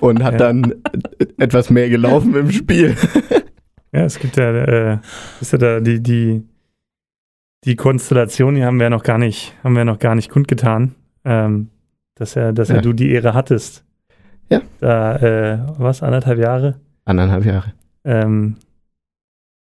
[0.00, 0.38] und hat Ja.
[0.38, 0.74] dann
[1.36, 2.96] etwas mehr gelaufen im Spiel.
[3.92, 4.98] Ja, es gibt ja, äh,
[5.42, 6.42] ist ja da die, die,
[7.64, 10.94] die Konstellation, die haben wir ja noch gar nicht, haben wir noch gar nicht kundgetan,
[11.24, 11.70] ähm,
[12.14, 12.76] dass ja, dass ja.
[12.76, 12.80] Ja.
[12.80, 13.84] du die Ehre hattest.
[14.48, 14.62] Ja.
[14.80, 16.80] Da, äh, was, anderthalb Jahre?
[17.04, 17.72] Anderthalb Jahre.
[18.04, 18.56] Ähm,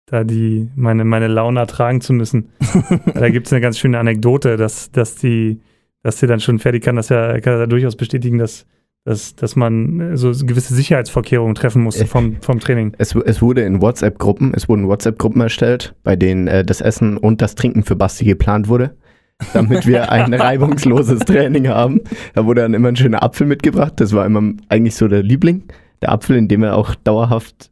[0.06, 2.50] da die, meine, meine Laune ertragen zu müssen.
[3.14, 5.60] da gibt es eine ganz schöne Anekdote, dass, dass die,
[6.02, 8.66] dass sie dann schon fertig kann, das ja, kann er durchaus bestätigen, dass,
[9.04, 12.06] dass, dass man äh, so gewisse Sicherheitsvorkehrungen treffen musste Äh.
[12.06, 12.92] vom, vom Training.
[12.98, 17.40] Es, es wurde in WhatsApp-Gruppen, es wurden WhatsApp-Gruppen erstellt, bei denen äh, das Essen und
[17.40, 18.96] das Trinken für Basti geplant wurde,
[19.54, 22.00] damit wir ein reibungsloses Training haben.
[22.34, 23.94] Da wurde dann immer ein schöner Apfel mitgebracht.
[23.96, 25.64] Das war immer eigentlich so der Liebling.
[26.02, 27.69] Der Apfel, in dem er auch dauerhaft.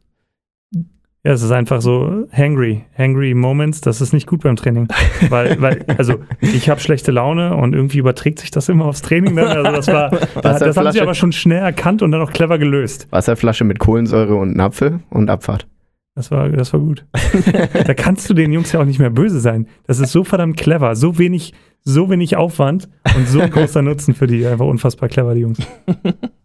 [1.25, 4.87] Ja, es ist einfach so hangry, hangry Moments, das ist nicht gut beim Training.
[5.27, 9.35] Weil, weil also ich habe schlechte Laune und irgendwie überträgt sich das immer aufs Training
[9.35, 9.47] dann.
[9.47, 10.09] Also das war,
[10.41, 13.07] das, das haben sie aber schon schnell erkannt und dann auch clever gelöst.
[13.09, 15.67] Wasserflasche mit Kohlensäure und einen Apfel und Abfahrt.
[16.15, 17.05] Das war, das war gut.
[17.85, 19.67] da kannst du den Jungs ja auch nicht mehr böse sein.
[19.87, 24.13] Das ist so verdammt clever, so wenig, so wenig Aufwand und so ein großer Nutzen
[24.13, 24.47] für die.
[24.47, 25.59] Einfach unfassbar clever, die Jungs.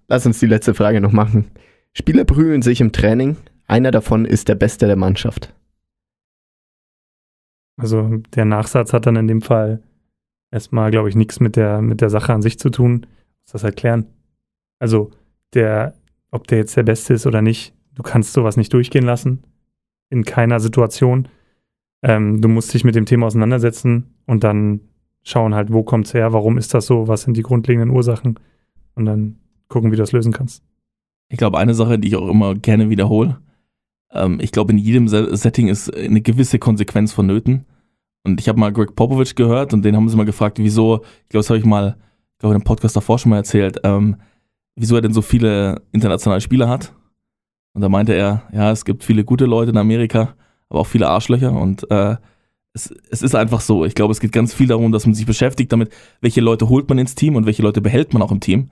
[0.08, 1.46] Lass uns die letzte Frage noch machen.
[1.92, 3.36] Spieler prügeln sich im Training.
[3.66, 5.54] Einer davon ist der Beste der Mannschaft.
[7.76, 9.82] Also der Nachsatz hat dann in dem Fall
[10.50, 13.06] erstmal, glaube ich, nichts mit der, mit der Sache an sich zu tun.
[13.42, 14.06] Muss das erklären.
[14.78, 15.10] Also
[15.54, 15.94] der,
[16.30, 19.42] ob der jetzt der Beste ist oder nicht, du kannst sowas nicht durchgehen lassen.
[20.10, 21.28] In keiner Situation.
[22.02, 24.80] Ähm, du musst dich mit dem Thema auseinandersetzen und dann
[25.22, 28.38] schauen halt, wo kommt's her, warum ist das so, was sind die grundlegenden Ursachen
[28.94, 29.36] und dann
[29.68, 30.62] gucken, wie du das lösen kannst.
[31.30, 33.38] Ich glaube, eine Sache, die ich auch immer gerne wiederhole,
[34.14, 37.64] ähm, ich glaube, in jedem Se- Setting ist eine gewisse Konsequenz vonnöten.
[38.26, 41.28] Und ich habe mal Greg Popovich gehört und den haben sie mal gefragt, wieso, ich
[41.28, 41.96] glaube, das habe ich mal,
[42.38, 44.16] glaube, in einem Podcast davor schon mal erzählt, ähm,
[44.76, 46.94] wieso er denn so viele internationale Spieler hat.
[47.74, 50.34] Und da meinte er, ja, es gibt viele gute Leute in Amerika,
[50.68, 52.16] aber auch viele Arschlöcher und äh,
[52.72, 53.84] es, es ist einfach so.
[53.84, 56.88] Ich glaube, es geht ganz viel darum, dass man sich beschäftigt damit, welche Leute holt
[56.88, 58.70] man ins Team und welche Leute behält man auch im Team.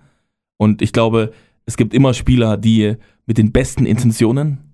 [0.57, 1.33] Und ich glaube,
[1.67, 4.72] es gibt immer Spieler, die mit den besten Intentionen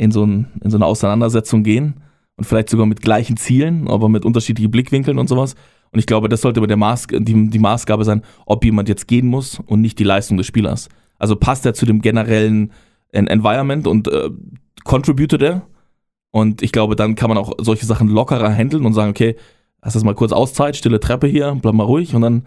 [0.00, 2.00] in so, ein, in so eine Auseinandersetzung gehen
[2.36, 5.56] und vielleicht sogar mit gleichen Zielen, aber mit unterschiedlichen Blickwinkeln und sowas.
[5.92, 9.08] Und ich glaube, das sollte aber der Maß, die, die Maßgabe sein, ob jemand jetzt
[9.08, 10.88] gehen muss und nicht die Leistung des Spielers.
[11.18, 12.72] Also passt er zu dem generellen
[13.12, 14.30] En- Environment und äh,
[14.84, 15.62] contributed er.
[16.30, 19.36] Und ich glaube, dann kann man auch solche Sachen lockerer handeln und sagen, okay,
[19.82, 22.14] hast das mal kurz Auszeit, stille Treppe hier, bleib mal ruhig.
[22.14, 22.46] Und dann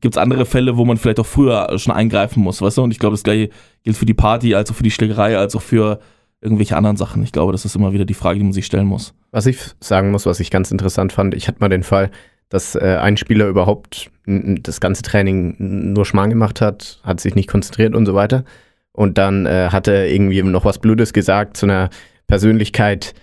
[0.00, 2.82] gibt es andere Fälle, wo man vielleicht auch früher schon eingreifen muss, weißt du?
[2.82, 3.50] Und ich glaube, das gleiche
[3.84, 6.00] gilt für die Party, als auch für die Schlägerei, als auch für
[6.40, 7.22] irgendwelche anderen Sachen.
[7.22, 9.14] Ich glaube, das ist immer wieder die Frage, die man sich stellen muss.
[9.30, 12.10] Was ich sagen muss, was ich ganz interessant fand, ich hatte mal den Fall,
[12.48, 17.48] dass äh, ein Spieler überhaupt das ganze Training nur Schmarrn gemacht hat, hat sich nicht
[17.48, 18.44] konzentriert und so weiter.
[18.92, 21.90] Und dann äh, hat er irgendwie noch was Blödes gesagt zu einer
[22.26, 23.14] Persönlichkeit,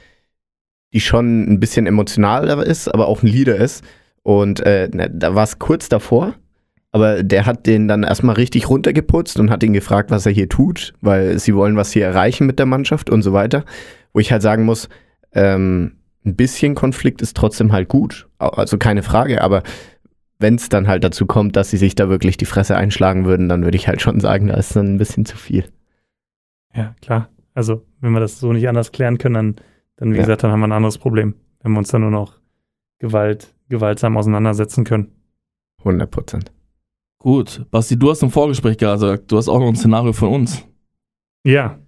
[0.93, 3.83] die schon ein bisschen emotionaler ist, aber auch ein Leader ist.
[4.23, 6.33] Und äh, da war es kurz davor,
[6.95, 10.47] aber der hat den dann erstmal richtig runtergeputzt und hat ihn gefragt, was er hier
[10.47, 13.65] tut, weil sie wollen was hier erreichen mit der Mannschaft und so weiter.
[14.13, 14.87] Wo ich halt sagen muss,
[15.33, 18.29] ähm, ein bisschen Konflikt ist trotzdem halt gut.
[18.37, 19.61] Also keine Frage, aber
[20.39, 23.49] wenn es dann halt dazu kommt, dass sie sich da wirklich die Fresse einschlagen würden,
[23.49, 25.65] dann würde ich halt schon sagen, da ist dann ein bisschen zu viel.
[26.73, 27.27] Ja, klar.
[27.53, 29.55] Also, wenn wir das so nicht anders klären können, dann,
[29.97, 30.21] dann wie Ja.
[30.21, 31.35] gesagt, dann haben wir ein anderes Problem.
[31.61, 32.39] Wenn wir uns dann nur noch
[32.99, 35.11] Gewalt, gewaltsam auseinandersetzen können.
[35.79, 36.51] 100 Prozent.
[37.25, 40.63] Gut, Basti, du hast im Vorgespräch gesagt, du hast auch noch ein Szenario von uns.
[41.43, 41.79] Ja,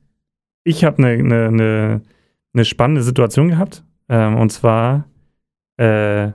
[0.64, 2.02] ich habe eine ne, ne,
[2.54, 3.84] ne spannende Situation gehabt.
[4.10, 5.06] Ähm, und zwar
[5.78, 6.32] äh,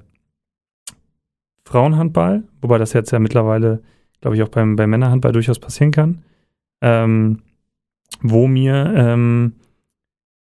[1.65, 3.83] Frauenhandball, wobei das jetzt ja mittlerweile,
[4.21, 6.23] glaube ich, auch beim, beim Männerhandball durchaus passieren kann.
[6.81, 7.43] Ähm,
[8.21, 9.55] wo mir ähm,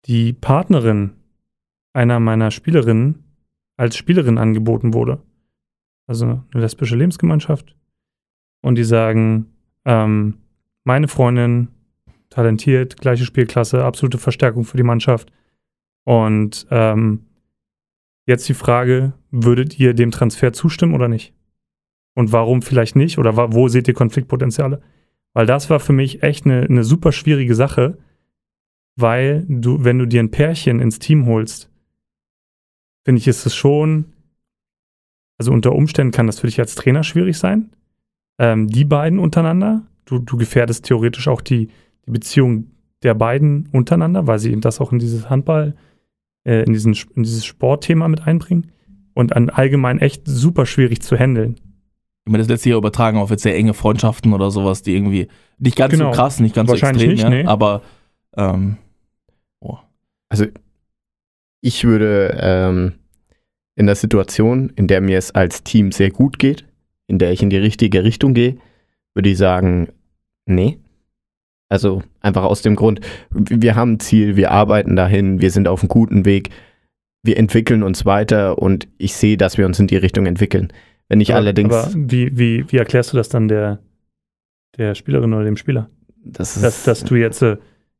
[0.07, 1.11] die Partnerin
[1.93, 3.25] einer meiner Spielerinnen
[3.77, 5.21] als Spielerin angeboten wurde.
[6.07, 7.78] Also eine lesbische Lebensgemeinschaft.
[8.61, 9.47] Und die sagen,
[9.85, 10.39] ähm,
[10.85, 11.69] meine Freundin
[12.31, 15.33] talentiert, gleiche Spielklasse, absolute Verstärkung für die Mannschaft.
[16.05, 17.27] Und ähm,
[18.27, 21.35] jetzt die Frage, würdet ihr dem Transfer zustimmen oder nicht?
[22.15, 23.19] Und warum vielleicht nicht?
[23.19, 24.83] Oder wo seht ihr Konfliktpotenziale?
[25.35, 27.99] Weil das war für mich echt eine, eine super schwierige Sache,
[28.97, 31.71] weil du, wenn du dir ein Pärchen ins Team holst,
[33.05, 34.13] finde ich, ist es schon,
[35.39, 37.71] also unter Umständen kann das für dich als Trainer schwierig sein.
[38.39, 41.69] Ähm, die beiden untereinander, du, du gefährdest theoretisch auch die,
[42.07, 42.71] die Beziehung
[43.03, 45.75] der beiden untereinander, weil sie eben das auch in dieses Handball,
[46.45, 48.73] äh, in, diesen, in dieses Sportthema mit einbringen.
[49.15, 51.57] Und an allgemein echt super schwierig zu handeln.
[52.25, 54.95] Ich meine, das lässt sich ja übertragen auf jetzt sehr enge Freundschaften oder sowas, die
[54.95, 55.27] irgendwie
[55.59, 56.13] nicht ganz Genau.
[56.13, 57.49] so krass, nicht ganz so Wahrscheinlich extrem, nicht, ja, nee.
[57.49, 57.83] aber
[58.37, 58.77] ähm,
[60.29, 60.45] Also
[61.63, 62.93] ich würde ähm,
[63.75, 66.68] in der Situation, in der mir es als Team sehr gut geht,
[67.09, 68.57] in der ich in die richtige Richtung gehe,
[69.15, 69.89] würde ich sagen,
[70.47, 70.79] nee.
[71.69, 73.01] Also einfach aus dem Grund,
[73.31, 76.51] wir haben ein Ziel, wir arbeiten dahin, wir sind auf einem guten Weg,
[77.23, 80.73] wir entwickeln uns weiter und ich sehe, dass wir uns in die Richtung entwickeln.
[81.09, 83.81] Wenn ich aber, allerdings, Aber wie, wie, wie erklärst du das dann der,
[84.79, 85.91] der Spielerin oder dem Spieler?
[86.25, 87.57] das ist, Dass, dass du jetzt, äh,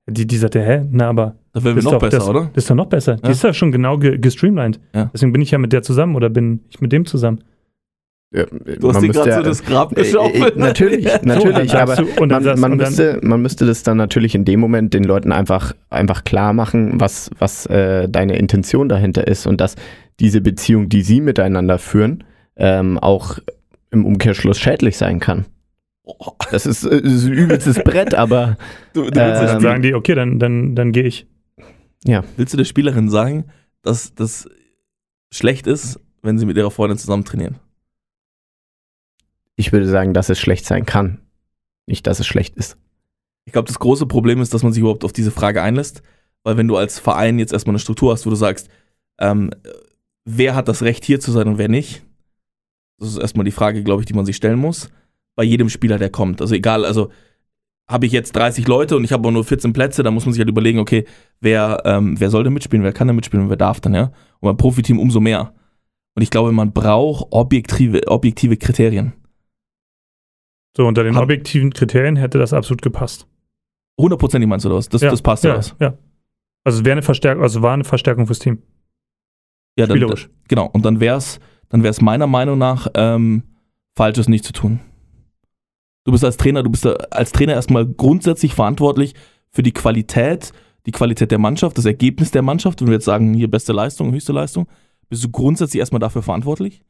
[0.07, 2.51] die, die sagte, hä, na, aber das ist noch doch, besser, das, oder?
[2.55, 3.17] Das ist doch noch besser.
[3.17, 3.31] Die Ja.
[3.31, 4.81] ist ja schon genau ge gestreamlined.
[4.95, 5.11] Ja.
[5.13, 7.43] Deswegen bin ich ja mit der zusammen oder bin ich mit dem zusammen.
[8.31, 8.45] Ja,
[8.79, 10.57] Du hast dir gerade ja- so das Grab Äh, äh, geschaufelt.
[10.57, 14.61] natürlich, So, natürlich, dann aber man, man, müsste, man müsste das dann natürlich in dem
[14.61, 19.61] Moment den Leuten einfach, einfach klar machen, was, was äh, deine Intention dahinter ist und
[19.61, 19.77] dass
[20.21, 22.25] diese Beziehung, die sie miteinander führen,
[22.57, 23.39] ähm, auch
[23.91, 25.47] im Umkehrschluss schädlich sein kann.
[26.05, 28.57] Oh, Das ist, äh, das ist ein übelstes Brett, aber
[28.93, 31.27] du, du willst, Ähm, Dann sagen die, okay, dann, dann, dann gehe ich.
[32.37, 33.45] willst du der Spielerin sagen,
[33.83, 34.49] dass das
[35.33, 37.57] schlecht ist, wenn sie mit ihrer Freundin zusammen trainieren?
[39.59, 41.19] Ich würde sagen, dass es schlecht sein kann.
[41.87, 42.79] Nicht, dass es schlecht ist.
[43.45, 46.03] Ich glaube, das große Problem ist, dass man sich überhaupt auf diese Frage einlässt,
[46.45, 48.69] weil wenn du als Verein jetzt erstmal eine Struktur hast, wo du sagst,
[49.19, 49.51] ähm,
[50.25, 52.05] wer hat das Recht hier zu sein und wer nicht,
[52.99, 54.91] das ist erstmal die Frage, glaube ich, die man sich stellen muss,
[55.35, 56.41] bei jedem Spieler, der kommt.
[56.41, 57.11] Also egal, also
[57.89, 60.35] habe ich jetzt 30 Leute und ich habe aber nur 14 Plätze, dann muss man
[60.35, 61.05] sich halt überlegen, okay,
[61.41, 64.13] wer, ähm, wer soll denn mitspielen, wer kann denn mitspielen und wer darf dann, ja?
[64.39, 65.53] Und beim Profiteam umso mehr.
[66.15, 69.15] Und ich glaube, man braucht objektive, objektive Kriterien.
[70.79, 73.27] So, unter den Hab- objektiven Kriterien hätte das absolut gepasst.
[74.01, 74.89] Hundertprozentig meinst du das?
[74.89, 75.75] Das, ja, das passt ja, was.
[75.81, 75.99] ja.
[76.65, 78.63] Also es wäre eine Verstärkung, also war eine Verstärkung fürs Team.
[79.77, 80.31] Ja, dann, Spielerisch.
[80.47, 83.43] Genau, und dann wäre es dann wär's meiner Meinung nach ähm,
[83.97, 84.81] falsch, es nicht zu tun.
[86.05, 89.15] Du bist als Trainer, du bist als Trainer erstmal grundsätzlich verantwortlich
[89.51, 90.53] für die Qualität,
[90.87, 92.81] die Qualität der Mannschaft, das Ergebnis der Mannschaft.
[92.81, 94.69] Wenn wir jetzt sagen, hier beste Leistung, höchste Leistung,
[95.09, 96.83] bist du grundsätzlich erstmal dafür verantwortlich?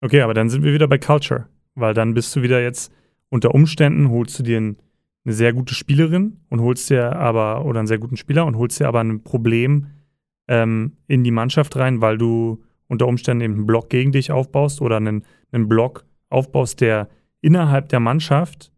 [0.00, 2.92] Okay, aber dann sind wir wieder bei Culture, weil dann bist du wieder jetzt
[3.28, 4.76] unter Umständen holst du dir ein,
[5.24, 8.80] eine sehr gute Spielerin und holst dir aber oder einen sehr guten Spieler und holst
[8.80, 9.86] dir aber ein Problem
[10.48, 14.80] ähm, in die Mannschaft rein, weil du unter Umständen eben einen Block gegen dich aufbaust
[14.80, 17.08] oder einen, einen Block aufbaust, der
[17.40, 18.72] innerhalb der Mannschaft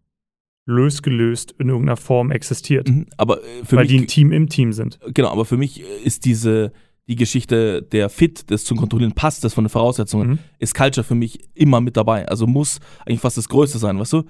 [0.66, 3.06] losgelöst in irgendeiner Form existiert, Mhm.
[3.16, 5.00] Aber äh, für weil mich, die ein Team im Team sind.
[5.14, 6.72] genau, aber für mich äh, ist diese
[7.08, 10.38] die Geschichte der Fit, des zu kontrollieren, passt das von den Voraussetzungen, Mhm.
[10.58, 12.28] ist Culture für mich immer mit dabei.
[12.28, 14.22] Also muss eigentlich fast das Größte sein, weißt du?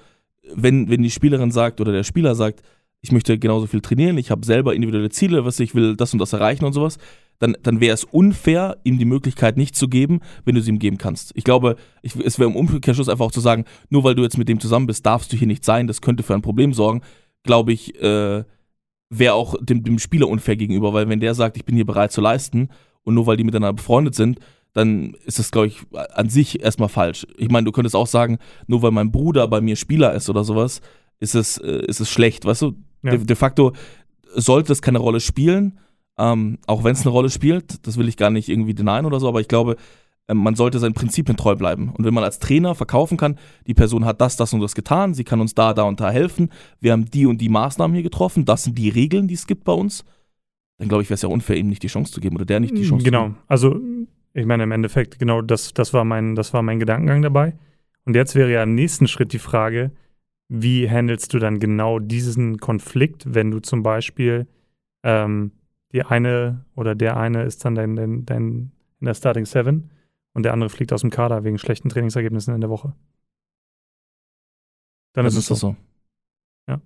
[0.55, 2.63] Wenn, wenn die Spielerin sagt oder der Spieler sagt,
[3.01, 6.19] ich möchte genauso viel trainieren, ich habe selber individuelle Ziele, was ich will das und
[6.19, 6.99] das erreichen und sowas,
[7.39, 10.79] dann, dann wäre es unfair, ihm die Möglichkeit nicht zu geben, wenn du sie ihm
[10.79, 11.33] geben kannst.
[11.35, 14.39] Ich glaube, ich, es wäre im Umkehrschluss einfach auch zu sagen, nur weil du jetzt
[14.39, 17.03] mit dem zusammen bist, darfst du hier nicht sein, das könnte für ein Problem sorgen,
[17.43, 18.45] glaube ich, äh,
[19.13, 22.13] wäre auch dem, dem Spieler unfair gegenüber, weil wenn der sagt, ich bin hier bereit
[22.13, 22.71] zu leisten
[23.05, 24.39] und nur weil die miteinander befreundet sind,
[24.73, 25.81] dann ist das, glaube ich,
[26.15, 27.27] an sich erstmal falsch.
[27.37, 30.45] Ich meine, du könntest auch sagen, nur weil mein Bruder bei mir Spieler ist oder
[30.45, 30.81] sowas,
[31.21, 32.75] ist es, äh, ist es schlecht, weißt du?
[33.03, 33.11] Ja.
[33.11, 33.73] De, de facto
[34.35, 35.79] sollte es keine Rolle spielen,
[36.17, 39.21] ähm, auch wenn es eine Rolle spielt, das will ich gar nicht irgendwie denyen oder
[39.21, 39.77] so, aber ich glaube,
[40.35, 41.91] man sollte seinen Prinzipien treu bleiben.
[41.91, 45.15] Und wenn man als Trainer verkaufen kann, die Person hat das, das und das getan,
[45.15, 48.03] sie kann uns da, da und da helfen, wir haben die und die Maßnahmen hier
[48.03, 50.05] getroffen, das sind die Regeln, die es gibt bei uns,
[50.79, 52.61] dann glaube ich, wäre es ja unfair, ihm nicht die Chance zu geben oder der
[52.61, 53.25] nicht die Chance zu Genau.
[53.25, 53.39] geben.
[53.47, 53.81] Also,
[54.35, 57.55] ich meine, im Endeffekt, genau das, das, war mein, das war mein Gedankengang dabei.
[58.05, 59.93] Und jetzt wäre ja im nächsten Schritt die Frage,
[60.49, 64.47] wie handelst du dann genau diesen Konflikt, wenn du zum Beispiel
[65.03, 65.53] ähm,
[65.93, 69.91] die eine oder der eine ist dann dein, dein, dein in der Starting Seven
[70.35, 72.95] und der andere fliegt aus dem Kader wegen schlechten Trainingsergebnissen in der Woche.
[75.13, 75.55] Dann ist es so.
[75.55, 75.77] das so.
[76.69, 76.81] Ja.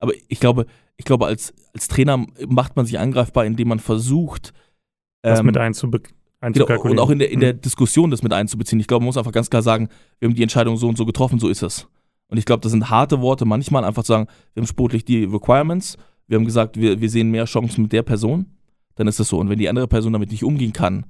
[0.00, 4.52] Aber ich glaube, ich glaube, als, als Trainer macht man sich angreifbar, indem man versucht,
[5.22, 6.02] Das ähm, mit einzube
[6.42, 7.60] Genau, und auch in der, in der Mhm.
[7.60, 8.80] Diskussion das mit einzubeziehen.
[8.80, 11.04] Ich glaube, man muss einfach ganz klar sagen, wir haben die Entscheidung so und so
[11.04, 11.86] getroffen, so ist es.
[12.28, 15.24] Und ich glaube, das sind harte Worte, manchmal einfach zu sagen, wir haben sportlich die
[15.24, 15.98] Requirements,
[16.28, 18.46] wir haben gesagt, wir, wir sehen mehr Chancen mit der Person.
[18.94, 19.38] dann ist das so.
[19.38, 21.04] Und wenn die andere Person damit nicht umgehen kann,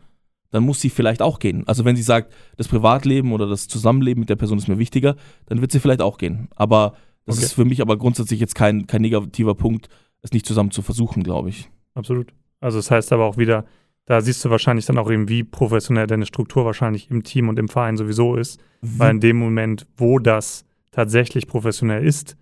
[0.50, 1.62] dann muss sie vielleicht auch gehen.
[1.66, 5.16] Also wenn sie sagt, das Privatleben oder das Zusammenleben mit der Person ist mir wichtiger,
[5.46, 6.48] dann wird sie vielleicht auch gehen.
[6.56, 6.94] Aber
[7.26, 7.44] das Okay.
[7.46, 9.88] ist für mich aber grundsätzlich jetzt kein, kein negativer Punkt,
[10.22, 11.70] es nicht zusammen zu versuchen, glaube ich.
[11.94, 12.32] Absolut.
[12.60, 13.64] Also das heißt aber auch wieder,
[14.06, 17.58] da siehst du wahrscheinlich dann auch eben, wie professionell deine Struktur wahrscheinlich im Team und
[17.58, 18.60] im Verein sowieso ist.
[18.82, 22.36] Weil in dem Moment, wo das tatsächlich professionell ist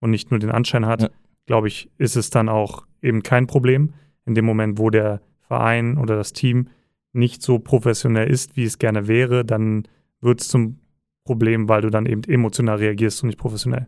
[0.00, 1.08] und nicht nur den Anschein hat, Ja.
[1.46, 3.94] glaube ich, ist es dann auch eben kein Problem.
[4.26, 6.68] In dem Moment, wo der Verein oder das Team
[7.16, 9.88] nicht so professionell ist, wie es gerne wäre, dann
[10.20, 10.78] wird es zum
[11.24, 13.86] Problem, weil du dann eben emotional reagierst und nicht professionell.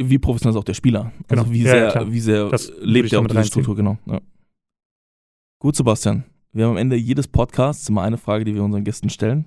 [0.00, 1.12] wie professionell ist auch der Spieler.
[1.28, 1.52] Also Genau.
[1.52, 2.12] wie Ja, ja, sehr, klar.
[2.12, 3.50] wie sehr Das lebt er auch diese reinziehen.
[3.64, 3.98] Struktur, genau.
[4.06, 4.20] Ja.
[5.60, 6.24] Gut, Sebastian.
[6.52, 9.44] Wir haben am Ende jedes Podcasts immer eine Frage, die wir unseren Gästen stellen.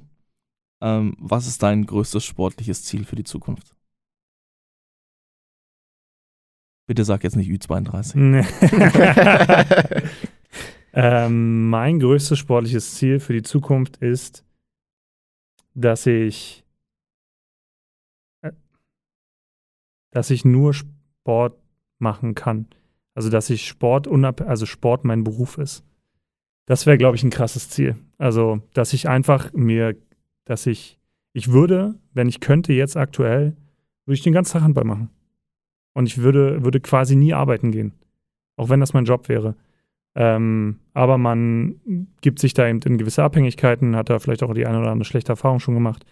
[0.81, 3.75] Ähm, was ist dein größtes sportliches Ziel für die Zukunft?
[6.87, 8.17] Bitte sag jetzt nicht Ü32.
[8.17, 8.43] Nee.
[10.93, 14.43] ähm, mein größtes sportliches Ziel für die Zukunft ist,
[15.73, 16.63] dass ich,
[18.41, 18.51] äh,
[20.11, 21.57] dass ich nur Sport
[21.99, 22.67] machen kann.
[23.13, 25.83] Also dass ich Sport unab also Sport mein Beruf ist.
[26.65, 27.95] Das wäre, glaube ich, ein krasses Ziel.
[28.17, 29.97] Also, dass ich einfach mir,
[30.45, 30.99] dass ich,
[31.33, 33.57] ich würde, wenn ich könnte jetzt aktuell,
[34.05, 35.09] würde ich den ganzen Tag Handball machen.
[35.93, 37.93] Und ich würde, würde quasi nie arbeiten gehen.
[38.55, 39.55] Auch wenn das mein Job wäre.
[40.13, 41.79] Ähm, aber man
[42.21, 45.05] gibt sich da eben in gewisse Abhängigkeiten, hat da vielleicht auch die eine oder andere
[45.05, 46.05] schlechte Erfahrung schon gemacht.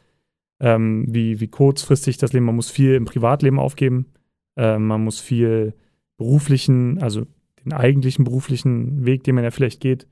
[0.61, 4.07] Ähm, wie, wie kurzfristig das Leben, man muss viel im Privatleben aufgeben.
[4.55, 5.73] Ähm, man muss viel
[6.17, 7.25] beruflichen, also
[7.63, 10.07] den eigentlichen beruflichen Weg, den man ja vielleicht geht,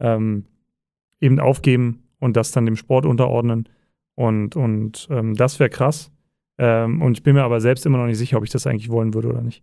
[0.00, 0.46] ähm,
[1.20, 3.68] eben aufgeben und das dann dem Sport unterordnen.
[4.14, 6.10] Und, und ähm, das wäre krass.
[6.58, 8.90] Ähm, und ich bin mir aber selbst immer noch nicht sicher, ob ich das eigentlich
[8.90, 9.62] wollen würde oder nicht.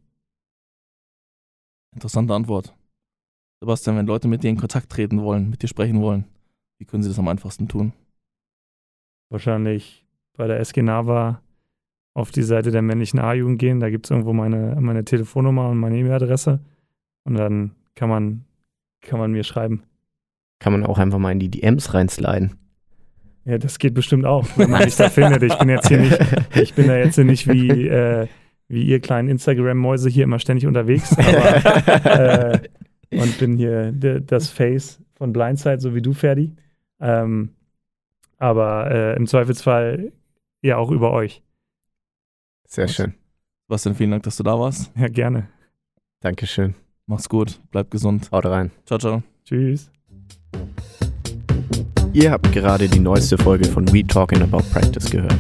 [1.94, 2.74] Interessante Antwort.
[3.60, 6.26] Sebastian, wenn Leute mit dir in Kontakt treten wollen, mit dir sprechen wollen,
[6.78, 7.94] wie können sie das am einfachsten tun?
[9.30, 10.06] Wahrscheinlich
[10.36, 11.42] bei der SG Nava
[12.14, 13.80] auf die Seite der männlichen A-Jugend gehen.
[13.80, 16.60] Da gibt es irgendwo meine, meine Telefonnummer und meine E-Mail-Adresse.
[17.26, 18.46] Und dann kann man,
[19.02, 19.84] kann man mir schreiben.
[20.60, 22.56] Kann man auch einfach mal in die DMs reinsliden.
[23.46, 25.44] Ja, das geht bestimmt auch, wenn man mich da findet.
[25.44, 26.20] Ich bin jetzt hier nicht,
[26.56, 28.28] ich bin da jetzt nicht wie, äh,
[28.68, 32.06] wie ihr kleinen Instagram-Mäuse hier immer ständig unterwegs, aber,
[32.54, 32.60] äh,
[33.12, 36.56] und bin hier das Face von Blindside, so wie du, Ferdi.
[37.00, 37.50] Ähm,
[38.38, 40.12] aber äh, im Zweifelsfall
[40.62, 41.42] ja auch über euch.
[42.68, 43.14] Sehr schön.
[43.68, 44.92] Sebastian, vielen Dank, dass du da warst.
[44.98, 45.48] Ja, gerne.
[46.20, 46.76] Dankeschön.
[47.06, 48.30] Mach's gut, bleib gesund.
[48.32, 48.72] Haut rein.
[48.86, 49.24] Ciao, ciao.
[49.46, 49.92] Tschüss.
[52.14, 55.38] Ihr habt gerade die neueste Folge von We Talking About Practice gehört.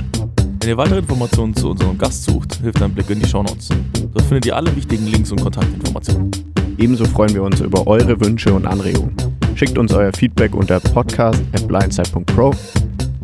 [0.59, 3.69] Wenn ihr weitere Informationen zu unserem Gast sucht, hilft ein Blick in die Shownotes.
[4.13, 6.31] Dort findet ihr alle wichtigen Links und Kontaktinformationen.
[6.77, 9.15] Ebenso freuen wir uns über eure Wünsche und Anregungen.
[9.55, 12.53] Schickt uns euer Feedback unter podcast at blindside.pro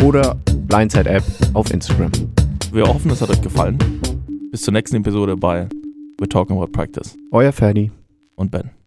[0.03, 0.35] oder
[0.67, 1.23] Blindside App
[1.53, 2.11] auf Instagram.
[2.71, 3.77] Wir hoffen, es hat euch gefallen.
[4.51, 5.67] Bis zur nächsten Episode bei
[6.19, 7.91] We're Talking About Practice Euer Ferdi.
[8.35, 8.82] und Ben.